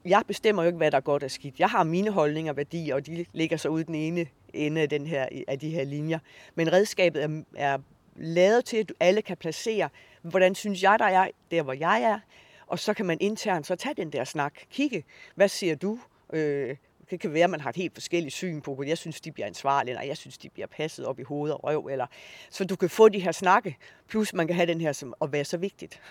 jeg 0.04 0.22
bestemmer 0.26 0.62
jo 0.62 0.66
ikke, 0.66 0.76
hvad 0.76 0.90
der 0.90 0.96
er 0.96 1.00
godt 1.00 1.22
og 1.22 1.30
skidt. 1.30 1.60
Jeg 1.60 1.68
har 1.68 1.84
mine 1.84 2.10
holdninger 2.10 2.52
og 2.52 2.56
værdier, 2.56 2.94
og 2.94 3.06
de 3.06 3.24
ligger 3.32 3.56
så 3.56 3.68
ud 3.68 3.84
den 3.84 3.94
ene 3.94 4.26
ende 4.52 4.80
af, 4.80 4.88
den 4.88 5.06
her, 5.06 5.26
af 5.48 5.58
de 5.58 5.70
her 5.70 5.84
linjer. 5.84 6.18
Men 6.54 6.72
redskabet 6.72 7.24
er, 7.24 7.42
er 7.56 7.78
lavet 8.16 8.64
til, 8.64 8.76
at 8.76 8.92
alle 9.00 9.22
kan 9.22 9.36
placere, 9.36 9.88
hvordan 10.22 10.54
synes 10.54 10.82
jeg, 10.82 10.98
der 10.98 11.04
er 11.04 11.28
der, 11.50 11.62
hvor 11.62 11.72
jeg 11.72 12.02
er, 12.02 12.18
og 12.66 12.78
så 12.78 12.94
kan 12.94 13.06
man 13.06 13.18
internt 13.20 13.66
så 13.66 13.76
tage 13.76 13.94
den 13.94 14.12
der 14.12 14.24
snak, 14.24 14.54
kigge, 14.70 15.04
hvad 15.34 15.48
siger 15.48 15.74
du? 15.74 15.98
Øh, 16.32 16.76
det 17.10 17.20
kan 17.20 17.32
være, 17.32 17.44
at 17.44 17.50
man 17.50 17.60
har 17.60 17.70
et 17.70 17.76
helt 17.76 17.94
forskelligt 17.94 18.34
syn 18.34 18.60
på, 18.60 18.84
jeg 18.86 18.98
synes, 18.98 19.20
de 19.20 19.32
bliver 19.32 19.46
ansvarlige, 19.46 19.92
eller 19.92 20.02
jeg 20.02 20.16
synes, 20.16 20.38
de 20.38 20.48
bliver 20.48 20.66
passet 20.66 21.06
op 21.06 21.20
i 21.20 21.22
hoved 21.22 21.50
og 21.52 21.64
røv. 21.64 21.86
Eller, 21.86 22.06
så 22.50 22.64
du 22.64 22.76
kan 22.76 22.90
få 22.90 23.08
de 23.08 23.20
her 23.20 23.32
snakke, 23.32 23.76
plus 24.08 24.34
man 24.34 24.46
kan 24.46 24.56
have 24.56 24.66
den 24.66 24.80
her 24.80 24.92
som 24.92 25.14
at 25.20 25.32
være 25.32 25.44
så 25.44 25.56
vigtigt. 25.56 26.02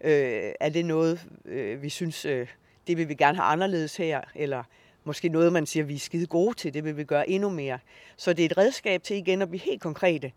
øh, 0.00 0.52
er 0.60 0.68
det 0.68 0.84
noget, 0.84 1.26
øh, 1.44 1.82
vi 1.82 1.88
synes, 1.88 2.24
øh, 2.24 2.48
det 2.86 2.96
vil 2.96 3.08
vi 3.08 3.14
gerne 3.14 3.36
have 3.36 3.46
anderledes 3.46 3.96
her, 3.96 4.20
eller 4.34 4.64
måske 5.04 5.28
noget, 5.28 5.52
man 5.52 5.66
siger, 5.66 5.84
vi 5.84 5.94
er 5.94 5.98
skide 5.98 6.26
gode 6.26 6.54
til, 6.54 6.74
det 6.74 6.84
vil 6.84 6.96
vi 6.96 7.04
gøre 7.04 7.28
endnu 7.30 7.50
mere. 7.50 7.78
Så 8.16 8.32
det 8.32 8.42
er 8.42 8.46
et 8.46 8.58
redskab 8.58 9.02
til 9.02 9.16
igen 9.16 9.42
at 9.42 9.48
blive 9.48 9.60
helt 9.60 9.82
konkrete, 9.82 10.32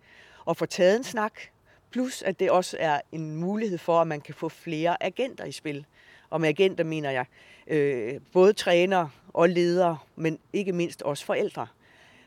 og 0.45 0.57
få 0.57 0.65
taget 0.65 0.97
en 0.97 1.03
snak, 1.03 1.33
Plus 1.91 2.21
at 2.21 2.39
det 2.39 2.51
også 2.51 2.77
er 2.79 3.01
en 3.11 3.35
mulighed 3.35 3.77
for, 3.77 4.01
at 4.01 4.07
man 4.07 4.21
kan 4.21 4.33
få 4.33 4.49
flere 4.49 5.03
agenter 5.03 5.45
i 5.45 5.51
spil. 5.51 5.85
Og 6.29 6.41
med 6.41 6.49
agenter 6.49 6.83
mener 6.83 7.11
jeg 7.11 7.25
øh, 7.67 8.19
både 8.33 8.53
trænere 8.53 9.09
og 9.33 9.49
ledere, 9.49 9.97
men 10.15 10.39
ikke 10.53 10.73
mindst 10.73 11.01
også 11.01 11.25
forældre. 11.25 11.67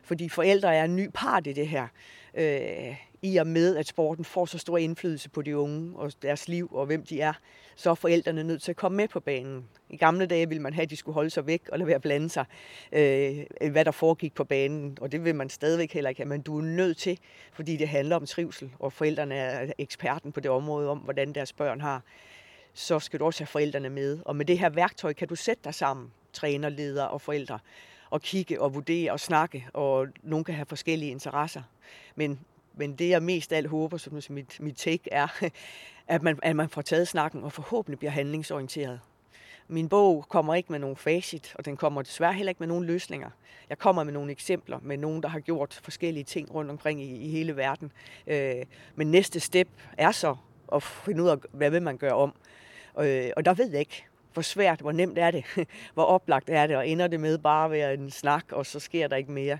Fordi 0.02 0.28
forældre 0.28 0.74
er 0.74 0.84
en 0.84 0.96
ny 0.96 1.10
part 1.14 1.46
i 1.46 1.52
det 1.52 1.68
her. 1.68 1.86
Øh, 2.34 2.96
i 3.22 3.36
og 3.36 3.46
med, 3.46 3.76
at 3.76 3.86
sporten 3.86 4.24
får 4.24 4.46
så 4.46 4.58
stor 4.58 4.78
indflydelse 4.78 5.28
på 5.28 5.42
de 5.42 5.56
unge 5.56 5.98
og 5.98 6.12
deres 6.22 6.48
liv 6.48 6.68
og 6.72 6.86
hvem 6.86 7.06
de 7.06 7.20
er, 7.20 7.32
så 7.76 7.90
er 7.90 7.94
forældrene 7.94 8.44
nødt 8.44 8.62
til 8.62 8.72
at 8.72 8.76
komme 8.76 8.96
med 8.96 9.08
på 9.08 9.20
banen. 9.20 9.68
I 9.90 9.96
gamle 9.96 10.26
dage 10.26 10.48
ville 10.48 10.62
man 10.62 10.74
have, 10.74 10.82
at 10.82 10.90
de 10.90 10.96
skulle 10.96 11.14
holde 11.14 11.30
sig 11.30 11.46
væk 11.46 11.68
og 11.72 11.78
lade 11.78 11.86
være 11.86 11.94
at 11.94 12.02
blande 12.02 12.28
sig, 12.28 12.44
øh, 12.92 13.70
hvad 13.70 13.84
der 13.84 13.90
foregik 13.90 14.34
på 14.34 14.44
banen. 14.44 14.98
Og 15.00 15.12
det 15.12 15.24
vil 15.24 15.34
man 15.34 15.50
stadigvæk 15.50 15.92
heller 15.92 16.08
ikke 16.08 16.18
have, 16.18 16.28
men 16.28 16.42
du 16.42 16.58
er 16.58 16.62
nødt 16.62 16.96
til, 16.96 17.18
fordi 17.52 17.76
det 17.76 17.88
handler 17.88 18.16
om 18.16 18.26
trivsel, 18.26 18.70
og 18.78 18.92
forældrene 18.92 19.34
er 19.34 19.72
eksperten 19.78 20.32
på 20.32 20.40
det 20.40 20.50
område 20.50 20.88
om, 20.88 20.98
hvordan 20.98 21.32
deres 21.32 21.52
børn 21.52 21.80
har. 21.80 22.02
Så 22.74 22.98
skal 22.98 23.20
du 23.20 23.24
også 23.24 23.40
have 23.40 23.46
forældrene 23.46 23.90
med. 23.90 24.18
Og 24.24 24.36
med 24.36 24.44
det 24.44 24.58
her 24.58 24.70
værktøj 24.70 25.12
kan 25.12 25.28
du 25.28 25.34
sætte 25.34 25.60
dig 25.64 25.74
sammen, 25.74 26.12
træner, 26.32 26.68
leder 26.68 27.04
og 27.04 27.20
forældre, 27.20 27.58
og 28.10 28.22
kigge 28.22 28.60
og 28.60 28.74
vurdere 28.74 29.12
og 29.12 29.20
snakke, 29.20 29.66
og 29.72 30.06
nogen 30.22 30.44
kan 30.44 30.54
have 30.54 30.66
forskellige 30.66 31.10
interesser. 31.10 31.62
Men, 32.14 32.40
men 32.80 32.94
det 32.94 33.08
jeg 33.08 33.22
mest 33.22 33.52
af 33.52 33.56
alt 33.56 33.68
håber, 33.68 33.96
som 33.96 34.20
mit, 34.30 34.60
mit 34.60 34.76
take 34.76 35.12
er, 35.12 35.42
at 36.14 36.22
man, 36.22 36.38
at 36.42 36.56
man 36.56 36.68
får 36.68 36.82
taget 36.82 37.08
snakken 37.08 37.44
og 37.44 37.52
forhåbentlig 37.52 37.98
bliver 37.98 38.10
handlingsorienteret. 38.10 39.00
Min 39.68 39.88
bog 39.88 40.24
kommer 40.28 40.54
ikke 40.54 40.72
med 40.72 40.78
nogen 40.78 40.96
facit, 40.96 41.52
og 41.54 41.64
den 41.64 41.76
kommer 41.76 42.02
desværre 42.02 42.32
heller 42.32 42.50
ikke 42.50 42.58
med 42.58 42.68
nogen 42.68 42.84
løsninger. 42.84 43.30
Jeg 43.68 43.78
kommer 43.78 44.04
med 44.04 44.12
nogle 44.12 44.32
eksempler 44.32 44.78
med 44.82 44.96
nogen, 44.96 45.22
der 45.22 45.28
har 45.28 45.40
gjort 45.40 45.80
forskellige 45.82 46.24
ting 46.24 46.54
rundt 46.54 46.70
omkring 46.70 47.02
i, 47.02 47.16
i 47.16 47.28
hele 47.28 47.56
verden. 47.56 47.92
Øh, 48.26 48.54
men 48.94 49.10
næste 49.10 49.40
step 49.40 49.68
er 49.98 50.10
så 50.10 50.36
at 50.72 50.82
finde 50.82 51.22
ud 51.22 51.28
af, 51.28 51.36
hvad 51.52 51.70
vil 51.70 51.82
man 51.82 51.96
gøre 51.96 52.14
om. 52.14 52.32
Øh, 53.00 53.30
og 53.36 53.44
der 53.44 53.54
ved 53.54 53.70
jeg 53.70 53.80
ikke, 53.80 54.04
hvor 54.32 54.42
svært, 54.42 54.80
hvor 54.80 54.92
nemt 54.92 55.18
er 55.18 55.30
det, 55.30 55.44
hvor 55.94 56.04
oplagt 56.04 56.50
er 56.50 56.66
det, 56.66 56.76
og 56.76 56.88
ender 56.88 57.06
det 57.06 57.20
med 57.20 57.38
bare 57.38 57.64
at 57.64 57.70
være 57.70 57.94
en 57.94 58.10
snak, 58.10 58.44
og 58.52 58.66
så 58.66 58.80
sker 58.80 59.08
der 59.08 59.16
ikke 59.16 59.32
mere. 59.32 59.58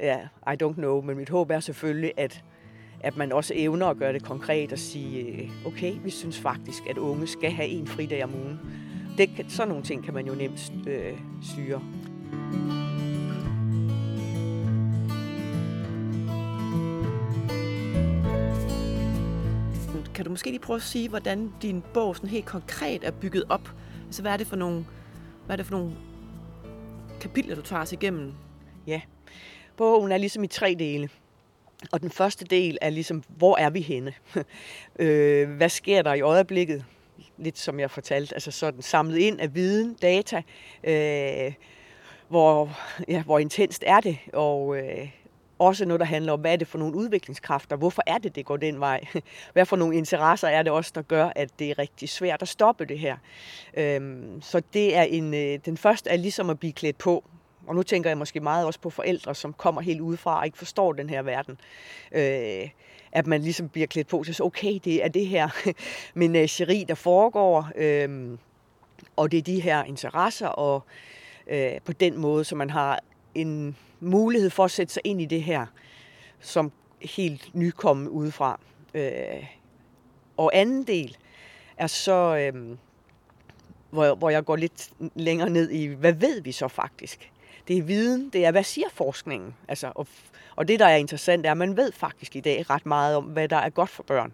Ja, 0.00 0.18
I 0.46 0.56
don't 0.62 0.74
know, 0.74 1.00
men 1.00 1.16
mit 1.16 1.28
håb 1.28 1.50
er 1.50 1.60
selvfølgelig, 1.60 2.12
at, 2.16 2.44
at 3.06 3.16
man 3.16 3.32
også 3.32 3.52
evner 3.56 3.86
at 3.86 3.96
gøre 3.96 4.12
det 4.12 4.24
konkret 4.24 4.72
og 4.72 4.78
sige, 4.78 5.20
øh, 5.20 5.66
okay, 5.66 5.94
vi 6.04 6.10
synes 6.10 6.38
faktisk, 6.40 6.86
at 6.90 6.98
unge 6.98 7.26
skal 7.26 7.50
have 7.50 7.68
en 7.68 7.86
fridag 7.86 8.24
om 8.24 8.34
ugen. 8.34 8.60
Det, 9.18 9.30
sådan 9.48 9.68
nogle 9.68 9.84
ting 9.84 10.04
kan 10.04 10.14
man 10.14 10.26
jo 10.26 10.34
nemt 10.34 10.72
øh, 10.86 11.18
styre. 11.42 11.82
Kan 20.14 20.24
du 20.24 20.30
måske 20.30 20.50
lige 20.50 20.60
prøve 20.60 20.76
at 20.76 20.82
sige, 20.82 21.08
hvordan 21.08 21.52
din 21.62 21.82
bog 21.94 22.16
sådan 22.16 22.30
helt 22.30 22.46
konkret 22.46 23.04
er 23.04 23.10
bygget 23.10 23.44
op? 23.48 23.70
Altså, 24.06 24.22
hvad 24.22 24.32
er 24.32 24.36
det 24.36 24.46
for 24.46 24.56
nogle, 24.56 24.84
hvad 25.46 25.54
er 25.54 25.56
det 25.56 25.66
for 25.66 25.76
nogle 25.76 25.92
kapitler, 27.20 27.54
du 27.54 27.62
tager 27.62 27.82
os 27.82 27.92
igennem? 27.92 28.32
Ja, 28.86 29.00
bogen 29.76 30.12
er 30.12 30.16
ligesom 30.16 30.44
i 30.44 30.46
tre 30.46 30.76
dele. 30.78 31.08
Og 31.92 32.00
den 32.00 32.10
første 32.10 32.44
del 32.44 32.78
er 32.80 32.90
ligesom, 32.90 33.22
hvor 33.28 33.56
er 33.56 33.70
vi 33.70 33.80
henne? 33.80 34.14
øh, 34.98 35.50
hvad 35.50 35.68
sker 35.68 36.02
der 36.02 36.14
i 36.14 36.20
øjeblikket? 36.20 36.84
Lidt 37.38 37.58
som 37.58 37.80
jeg 37.80 37.90
fortalte, 37.90 38.34
altså 38.34 38.50
sådan 38.50 38.82
samlet 38.82 39.18
ind 39.18 39.40
af 39.40 39.54
viden, 39.54 39.94
data, 39.94 40.42
øh, 40.84 41.52
hvor, 42.28 42.78
ja, 43.08 43.22
hvor 43.22 43.38
intenst 43.38 43.84
er 43.86 44.00
det, 44.00 44.18
og 44.32 44.76
øh, 44.76 45.08
også 45.58 45.84
noget, 45.84 46.00
der 46.00 46.06
handler 46.06 46.32
om, 46.32 46.40
hvad 46.40 46.52
er 46.52 46.56
det 46.56 46.68
for 46.68 46.78
nogle 46.78 46.94
udviklingskræfter? 46.96 47.76
Hvorfor 47.76 48.02
er 48.06 48.18
det, 48.18 48.34
det 48.34 48.46
går 48.46 48.56
den 48.56 48.80
vej? 48.80 49.04
Hvad 49.52 49.66
for 49.66 49.76
nogle 49.76 49.96
interesser 49.96 50.48
er 50.48 50.62
det 50.62 50.72
også, 50.72 50.92
der 50.94 51.02
gør, 51.02 51.32
at 51.36 51.58
det 51.58 51.70
er 51.70 51.78
rigtig 51.78 52.08
svært 52.08 52.42
at 52.42 52.48
stoppe 52.48 52.84
det 52.84 52.98
her? 52.98 53.16
Øhm, 53.74 54.42
så 54.42 54.62
det 54.72 54.96
er 54.96 55.02
en, 55.02 55.34
øh, 55.34 55.58
den 55.64 55.76
første 55.76 56.10
er 56.10 56.16
ligesom 56.16 56.50
at 56.50 56.58
blive 56.58 56.72
klædt 56.72 56.98
på. 56.98 57.24
Og 57.66 57.74
nu 57.74 57.82
tænker 57.82 58.10
jeg 58.10 58.18
måske 58.18 58.40
meget 58.40 58.66
også 58.66 58.80
på 58.80 58.90
forældre, 58.90 59.34
som 59.34 59.52
kommer 59.52 59.80
helt 59.80 60.00
udefra 60.00 60.38
og 60.38 60.46
ikke 60.46 60.58
forstår 60.58 60.92
den 60.92 61.10
her 61.10 61.22
verden. 61.22 61.58
Øh, 62.12 62.68
at 63.12 63.26
man 63.26 63.42
ligesom 63.42 63.68
bliver 63.68 63.86
klædt 63.86 64.08
på 64.08 64.24
til, 64.24 64.42
okay, 64.42 64.78
det 64.84 65.04
er 65.04 65.08
det 65.08 65.26
her 65.26 65.48
menageri, 66.14 66.82
øh, 66.82 66.88
der 66.88 66.94
foregår, 66.94 67.70
øh, 67.76 68.38
og 69.16 69.32
det 69.32 69.38
er 69.38 69.42
de 69.42 69.60
her 69.60 69.84
interesser, 69.84 70.48
og 70.48 70.84
øh, 71.46 71.72
på 71.84 71.92
den 71.92 72.18
måde, 72.18 72.44
så 72.44 72.56
man 72.56 72.70
har 72.70 73.00
en 73.34 73.76
mulighed 74.00 74.50
for 74.50 74.64
at 74.64 74.70
sætte 74.70 74.92
sig 74.92 75.02
ind 75.04 75.20
i 75.20 75.24
det 75.24 75.42
her, 75.42 75.66
som 76.40 76.72
helt 77.00 77.54
nykommen 77.54 78.08
udefra. 78.08 78.60
Øh, 78.94 79.46
og 80.36 80.50
anden 80.54 80.82
del 80.82 81.16
er 81.76 81.86
så, 81.86 82.36
øh, 82.36 82.76
hvor, 83.90 84.14
hvor 84.14 84.30
jeg 84.30 84.44
går 84.44 84.56
lidt 84.56 84.90
længere 85.14 85.50
ned 85.50 85.70
i, 85.70 85.86
hvad 85.86 86.12
ved 86.12 86.40
vi 86.40 86.52
så 86.52 86.68
faktisk? 86.68 87.30
Det 87.68 87.78
er 87.78 87.82
viden, 87.82 88.30
det 88.32 88.44
er, 88.44 88.50
hvad 88.50 88.62
siger 88.62 88.88
forskningen? 88.92 89.54
Altså, 89.68 89.92
og, 89.94 90.06
og 90.56 90.68
det, 90.68 90.80
der 90.80 90.86
er 90.86 90.96
interessant, 90.96 91.46
er, 91.46 91.50
at 91.50 91.56
man 91.56 91.76
ved 91.76 91.92
faktisk 91.92 92.36
i 92.36 92.40
dag 92.40 92.70
ret 92.70 92.86
meget 92.86 93.16
om, 93.16 93.24
hvad 93.24 93.48
der 93.48 93.56
er 93.56 93.70
godt 93.70 93.90
for 93.90 94.02
børn. 94.02 94.32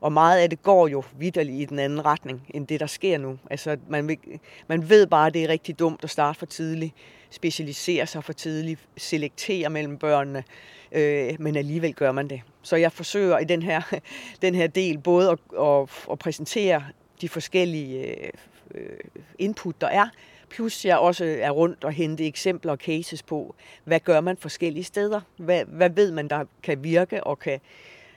Og 0.00 0.12
meget 0.12 0.38
af 0.38 0.50
det 0.50 0.62
går 0.62 0.88
jo 0.88 1.04
vidderligt 1.18 1.62
i 1.62 1.64
den 1.64 1.78
anden 1.78 2.04
retning, 2.04 2.46
end 2.54 2.66
det, 2.66 2.80
der 2.80 2.86
sker 2.86 3.18
nu. 3.18 3.38
Altså, 3.50 3.76
man, 3.88 4.18
man 4.66 4.88
ved 4.88 5.06
bare, 5.06 5.26
at 5.26 5.34
det 5.34 5.44
er 5.44 5.48
rigtig 5.48 5.78
dumt 5.78 6.04
at 6.04 6.10
starte 6.10 6.38
for 6.38 6.46
tidligt, 6.46 6.94
specialisere 7.30 8.06
sig 8.06 8.24
for 8.24 8.32
tidligt, 8.32 8.80
selektere 8.96 9.70
mellem 9.70 9.98
børnene, 9.98 10.44
øh, 10.92 11.36
men 11.38 11.56
alligevel 11.56 11.94
gør 11.94 12.12
man 12.12 12.28
det. 12.28 12.42
Så 12.62 12.76
jeg 12.76 12.92
forsøger 12.92 13.38
i 13.38 13.44
den 13.44 13.62
her, 13.62 13.82
den 14.42 14.54
her 14.54 14.66
del 14.66 14.98
både 14.98 15.30
at, 15.30 15.38
at, 15.60 15.88
at 16.10 16.18
præsentere 16.18 16.84
de 17.20 17.28
forskellige 17.28 18.24
øh, 18.24 18.30
øh 18.74 18.98
input, 19.38 19.80
der 19.80 19.86
er, 19.88 20.08
plus 20.54 20.84
jeg 20.84 20.98
også 20.98 21.24
er 21.40 21.50
rundt 21.50 21.84
og 21.84 21.92
hente 21.92 22.26
eksempler 22.26 22.72
og 22.72 22.78
cases 22.78 23.22
på, 23.22 23.54
hvad 23.84 24.00
gør 24.00 24.20
man 24.20 24.36
forskellige 24.36 24.84
steder? 24.84 25.20
Hvad, 25.36 25.64
hvad 25.64 25.90
ved 25.90 26.10
man, 26.10 26.28
der 26.28 26.44
kan 26.62 26.84
virke 26.84 27.24
og 27.24 27.38
kan 27.38 27.60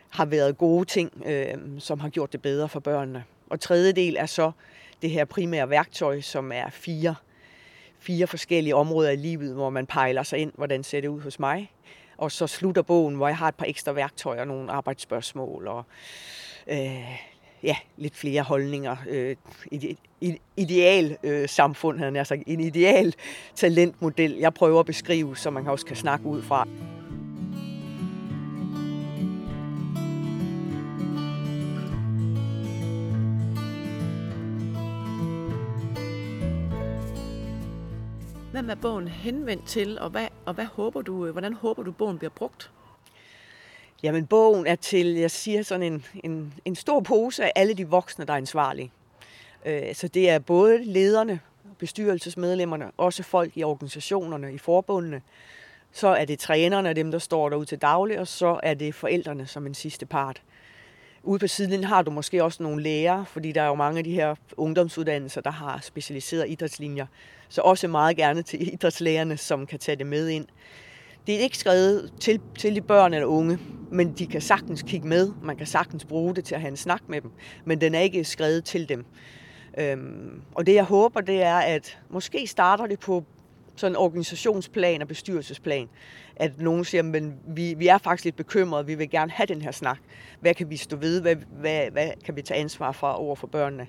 har 0.10 0.25
været 0.25 0.58
gode 0.58 0.86
ting, 0.86 1.24
øh, 1.25 1.53
som 1.79 2.00
har 2.00 2.10
gjort 2.10 2.32
det 2.32 2.41
bedre 2.41 2.70
for 2.70 2.79
børnene. 2.79 3.24
Og 3.50 3.60
tredje 3.60 3.91
del 3.91 4.15
er 4.15 4.25
så 4.25 4.51
det 5.01 5.10
her 5.10 5.25
primære 5.25 5.70
værktøj, 5.70 6.22
som 6.22 6.51
er 6.51 6.70
fire, 6.70 7.15
fire 8.00 8.27
forskellige 8.27 8.75
områder 8.75 9.10
i 9.10 9.15
livet, 9.15 9.53
hvor 9.53 9.70
man 9.70 9.86
pejler 9.86 10.24
sig 10.24 10.39
ind, 10.39 10.51
hvordan 10.56 10.84
ser 10.84 11.01
det 11.01 11.08
ud 11.08 11.22
hos 11.22 11.39
mig. 11.39 11.72
Og 12.17 12.32
så 12.32 12.48
slutter 12.48 12.82
bogen, 12.82 13.15
hvor 13.15 13.27
jeg 13.27 13.38
har 13.38 13.48
et 13.48 13.56
par 13.56 13.65
ekstra 13.65 13.91
værktøjer, 13.91 14.46
nogle 14.46 14.72
arbejdsspørgsmål 14.72 15.67
og 15.67 15.84
øh, 16.67 17.20
ja, 17.67 17.75
lidt 17.97 18.15
flere 18.15 18.41
holdninger. 18.41 18.95
Øh, 19.09 19.36
ideal 20.57 21.17
øh, 21.24 21.50
samfund, 21.50 22.00
havde 22.00 22.15
jeg 22.15 22.27
sagt. 22.27 22.43
En 22.47 22.59
ideal 22.59 23.15
talentmodel, 23.55 24.31
jeg 24.31 24.53
prøver 24.53 24.79
at 24.79 24.86
beskrive, 24.86 25.38
så 25.38 25.50
man 25.50 25.67
også 25.67 25.86
kan 25.86 25.95
snakke 25.95 26.25
ud 26.25 26.41
fra. 26.41 26.67
Hvem 38.51 38.69
er 38.69 38.75
bogen 38.75 39.07
henvendt 39.07 39.65
til, 39.65 40.00
og, 40.00 40.09
hvad, 40.09 40.27
og 40.45 40.53
hvad 40.53 40.65
håber 40.65 41.01
du, 41.01 41.25
øh, 41.25 41.31
hvordan 41.31 41.53
håber 41.53 41.83
du, 41.83 41.91
bogen 41.91 42.17
bliver 42.17 42.31
brugt? 42.36 42.71
Jamen, 44.04 44.25
bogen 44.25 44.68
er 44.68 44.75
til, 44.75 45.13
jeg 45.13 45.32
siger 45.32 45.63
sådan 45.63 45.94
en, 45.94 46.06
en, 46.24 46.54
en 46.66 46.75
stor 46.75 47.00
pose 47.00 47.44
af 47.44 47.51
alle 47.56 47.74
de 47.74 47.88
voksne, 47.88 48.25
der 48.25 48.34
er 48.34 48.38
ansvarlige. 48.38 48.92
Øh, 49.66 49.96
så 49.96 50.08
det 50.08 50.30
er 50.30 50.39
både 50.39 50.84
lederne, 50.84 51.39
bestyrelsesmedlemmerne, 51.80 52.92
også 52.98 53.24
folk 53.24 53.58
i 53.58 53.63
organisationerne, 53.63 54.54
i 54.54 54.58
forbundene. 54.58 55.22
Så 55.92 56.08
er 56.08 56.25
det 56.25 56.39
trænerne, 56.39 56.94
dem 56.94 57.12
der 57.12 57.20
står 57.20 57.50
derude 57.50 57.66
til 57.66 57.77
daglig, 57.77 58.20
og 58.20 58.27
så 58.27 58.60
er 58.63 58.74
det 58.74 58.96
forældrene 58.96 59.48
som 59.48 59.68
en 59.68 59.74
sidste 59.74 60.06
part. 60.06 60.42
Ude 61.24 61.39
på 61.39 61.48
siden 61.48 61.84
har 61.84 62.01
du 62.01 62.12
måske 62.12 62.44
også 62.44 62.63
nogle 62.63 62.84
lærere, 62.84 63.25
fordi 63.25 63.51
der 63.51 63.62
er 63.62 63.68
jo 63.68 63.75
mange 63.75 63.98
af 63.98 64.04
de 64.04 64.12
her 64.12 64.36
ungdomsuddannelser, 64.58 65.42
der 65.42 65.51
har 65.51 65.80
specialiserede 65.82 66.50
idrætslinjer. 66.50 67.06
Så 67.50 67.62
også 67.62 67.88
meget 67.88 68.18
gerne 68.18 68.42
til 68.42 68.74
idrætslærerne, 68.74 69.38
som 69.38 69.68
kan 69.68 69.80
tage 69.80 69.96
det 69.96 70.06
med 70.06 70.30
ind. 70.30 70.48
Det 71.27 71.36
er 71.36 71.39
ikke 71.39 71.57
skrevet 71.57 72.13
til, 72.19 72.41
til 72.57 72.75
de 72.75 72.81
børn 72.81 73.13
eller 73.13 73.27
unge, 73.27 73.60
men 73.91 74.13
de 74.13 74.27
kan 74.27 74.41
sagtens 74.41 74.81
kigge 74.81 75.07
med. 75.07 75.31
Man 75.43 75.57
kan 75.57 75.67
sagtens 75.67 76.05
bruge 76.05 76.36
det 76.36 76.46
til 76.46 76.55
at 76.55 76.62
have 76.62 76.72
en 76.72 76.77
snak 76.77 77.01
med 77.07 77.22
dem, 77.22 77.31
men 77.65 77.81
den 77.81 77.96
er 77.96 78.00
ikke 78.00 78.24
skrevet 78.24 78.65
til 78.65 78.89
dem. 78.89 79.05
Øhm, 79.77 80.41
og 80.55 80.65
det 80.65 80.74
jeg 80.74 80.84
håber, 80.84 81.22
det 81.22 81.43
er, 81.43 81.55
at 81.55 82.00
måske 82.10 82.48
starter 82.48 82.88
det 82.88 83.00
på 83.00 83.24
sådan 83.75 83.91
en 83.91 83.96
organisationsplan 83.96 85.01
og 85.01 85.07
bestyrelsesplan. 85.07 85.89
At 86.36 86.62
nogen 86.62 86.86
siger, 86.86 87.03
men 87.03 87.36
vi, 87.48 87.74
vi 87.77 87.88
er 87.88 87.98
faktisk 87.98 88.25
lidt 88.25 88.36
bekymrede, 88.36 88.86
vi 88.86 88.96
vil 88.96 89.10
gerne 89.10 89.31
have 89.31 89.48
den 89.48 89.62
her 89.62 89.72
snak. 89.72 90.00
Hvad 90.39 90.53
kan 90.53 90.69
vi 90.69 90.77
stå 90.77 90.98
ved? 90.98 91.22
Hvad, 91.22 91.36
hvad, 91.36 91.91
hvad 91.91 92.10
kan 92.25 92.36
vi 92.36 92.41
tage 92.41 92.60
ansvar 92.60 92.91
for 92.91 93.07
over 93.07 93.36
for 93.36 93.48
børnene? 93.48 93.88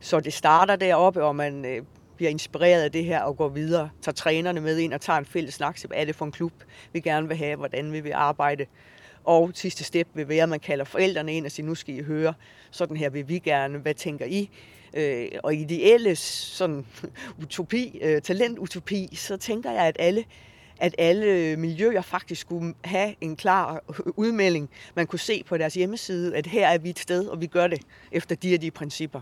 Så 0.00 0.20
det 0.20 0.32
starter 0.32 0.76
deroppe, 0.76 1.24
og 1.24 1.36
man 1.36 1.64
øh, 1.64 1.82
bliver 2.18 2.30
inspireret 2.30 2.82
af 2.82 2.92
det 2.92 3.04
her 3.04 3.20
og 3.20 3.36
går 3.36 3.48
videre, 3.48 3.90
tager 4.02 4.14
trænerne 4.14 4.60
med 4.60 4.78
ind 4.78 4.94
og 4.94 5.00
tager 5.00 5.18
en 5.18 5.24
fælles 5.24 5.54
snak. 5.54 5.78
Hvad 5.86 5.98
er 5.98 6.04
det 6.04 6.14
for 6.14 6.24
en 6.24 6.32
klub, 6.32 6.52
vi 6.92 7.00
gerne 7.00 7.28
vil 7.28 7.36
have? 7.36 7.56
Hvordan 7.56 7.92
vi 7.92 8.00
vil 8.00 8.12
arbejde? 8.12 8.66
Og 9.24 9.50
sidste 9.54 9.84
step 9.84 10.08
vil 10.14 10.28
være, 10.28 10.42
at 10.42 10.48
man 10.48 10.60
kalder 10.60 10.84
forældrene 10.84 11.34
ind 11.34 11.46
og 11.46 11.52
siger, 11.52 11.66
nu 11.66 11.74
skal 11.74 11.94
I 11.94 12.02
høre, 12.02 12.34
sådan 12.70 12.96
her 12.96 13.10
vil 13.10 13.28
vi 13.28 13.38
gerne, 13.38 13.78
hvad 13.78 13.94
tænker 13.94 14.26
I? 14.26 14.50
Øh, 14.94 15.28
og 15.42 15.54
ideelle 15.54 16.16
sådan, 16.16 16.86
utopi, 17.42 17.98
øh, 18.02 18.22
talentutopi, 18.22 19.16
så 19.16 19.36
tænker 19.36 19.70
jeg, 19.70 19.86
at 19.86 19.96
alle 19.98 20.24
at 20.80 20.94
alle 20.98 21.56
miljøer 21.56 22.02
faktisk 22.02 22.40
skulle 22.40 22.74
have 22.84 23.14
en 23.20 23.36
klar 23.36 23.84
udmelding. 24.16 24.70
Man 24.94 25.06
kunne 25.06 25.18
se 25.18 25.42
på 25.46 25.56
deres 25.56 25.74
hjemmeside, 25.74 26.36
at 26.36 26.46
her 26.46 26.68
er 26.68 26.78
vi 26.78 26.90
et 26.90 26.98
sted, 26.98 27.26
og 27.26 27.40
vi 27.40 27.46
gør 27.46 27.66
det 27.66 27.80
efter 28.12 28.34
de 28.36 28.54
og 28.54 28.62
de 28.62 28.70
principper. 28.70 29.20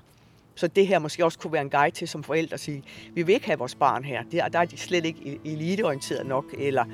Så 0.56 0.66
det 0.66 0.86
her 0.86 0.98
måske 0.98 1.24
også 1.24 1.38
kunne 1.38 1.52
være 1.52 1.62
en 1.62 1.70
guide 1.70 1.94
til 1.94 2.08
som 2.08 2.22
forældre 2.22 2.54
at 2.54 2.60
sige, 2.60 2.82
vi 3.14 3.22
vil 3.22 3.34
ikke 3.34 3.46
have 3.46 3.58
vores 3.58 3.74
barn 3.74 4.04
her. 4.04 4.22
Der, 4.32 4.48
der 4.48 4.58
er 4.58 4.64
de 4.64 4.76
slet 4.76 5.04
ikke 5.04 5.40
eliteorienteret 5.44 6.26
nok, 6.26 6.44
eller 6.58 6.84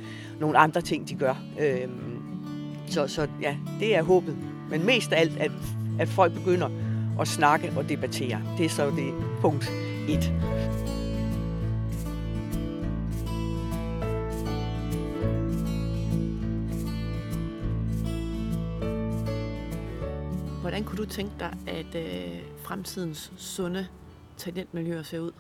nogle 0.41 0.59
andre 0.59 0.81
ting, 0.81 1.09
de 1.09 1.15
gør. 1.15 1.35
Øhm, 1.61 2.23
så, 2.87 3.07
så 3.07 3.29
ja, 3.43 3.57
det 3.81 3.97
er 3.97 4.03
håbet. 4.03 4.37
Men 4.71 4.87
mest 4.87 5.13
af 5.13 5.21
alt, 5.21 5.39
at, 5.41 5.51
at 6.01 6.09
folk 6.09 6.35
begynder 6.35 6.69
at 7.21 7.29
snakke 7.29 7.73
og 7.77 7.89
debattere. 7.89 8.43
Det 8.59 8.67
er 8.67 8.71
så 8.71 8.91
det 8.91 9.15
punkt 9.41 9.73
1. 10.09 11.02
Hvordan 20.83 20.97
kunne 20.97 21.07
du 21.07 21.11
tænke 21.11 21.33
dig, 21.39 21.57
at 21.67 21.95
øh, 21.95 22.43
fremtidens 22.57 23.33
sunde 23.37 23.89
talentmiljøer 24.37 25.03
ser 25.03 25.19
ud? 25.19 25.33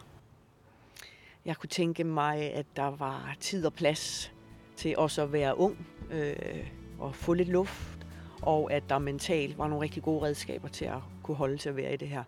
Jeg 1.44 1.56
kunne 1.56 1.68
tænke 1.68 2.04
mig, 2.04 2.54
at 2.54 2.66
der 2.76 2.96
var 2.96 3.36
tid 3.40 3.66
og 3.66 3.72
plads 3.72 4.32
til 4.76 4.98
også 4.98 5.22
at 5.22 5.32
være 5.32 5.58
ung 5.58 5.86
øh, 6.10 6.66
og 6.98 7.14
få 7.14 7.32
lidt 7.32 7.48
luft, 7.48 8.06
og 8.42 8.72
at 8.72 8.82
der 8.88 8.98
mentalt 8.98 9.58
var 9.58 9.68
nogle 9.68 9.82
rigtig 9.82 10.02
gode 10.02 10.22
redskaber 10.22 10.68
til 10.68 10.84
at 10.84 10.98
kunne 11.22 11.36
holde 11.36 11.56
til 11.56 11.68
at 11.68 11.76
være 11.76 11.94
i 11.94 11.96
det 11.96 12.08
her. 12.08 12.24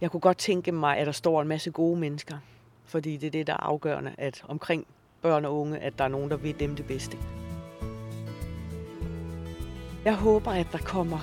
Jeg 0.00 0.10
kunne 0.10 0.20
godt 0.20 0.38
tænke 0.38 0.72
mig, 0.72 0.96
at 0.96 1.06
der 1.06 1.12
står 1.12 1.42
en 1.42 1.48
masse 1.48 1.70
gode 1.70 2.00
mennesker, 2.00 2.38
fordi 2.84 3.16
det 3.16 3.26
er 3.26 3.30
det, 3.30 3.46
der 3.46 3.52
er 3.52 3.62
afgørende, 3.62 4.14
at 4.18 4.44
omkring 4.48 4.86
børn 5.22 5.44
og 5.44 5.60
unge, 5.60 5.78
at 5.78 5.98
der 5.98 6.04
er 6.04 6.08
nogen, 6.08 6.30
der 6.30 6.36
vil 6.36 6.60
dem 6.60 6.76
det 6.76 6.86
bedste. 6.86 7.16
Jeg 10.04 10.14
håber, 10.14 10.50
at 10.50 10.66
der 10.72 10.78
kommer 10.78 11.18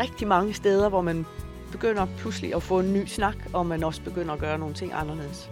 rigtig 0.00 0.28
mange 0.28 0.54
steder, 0.54 0.88
hvor 0.88 1.00
man 1.00 1.26
begynder 1.72 2.06
pludselig 2.18 2.54
at 2.54 2.62
få 2.62 2.80
en 2.80 2.92
ny 2.92 3.04
snak, 3.04 3.36
og 3.52 3.66
man 3.66 3.84
også 3.84 4.02
begynder 4.02 4.32
at 4.34 4.40
gøre 4.40 4.58
nogle 4.58 4.74
ting 4.74 4.92
anderledes. 4.94 5.50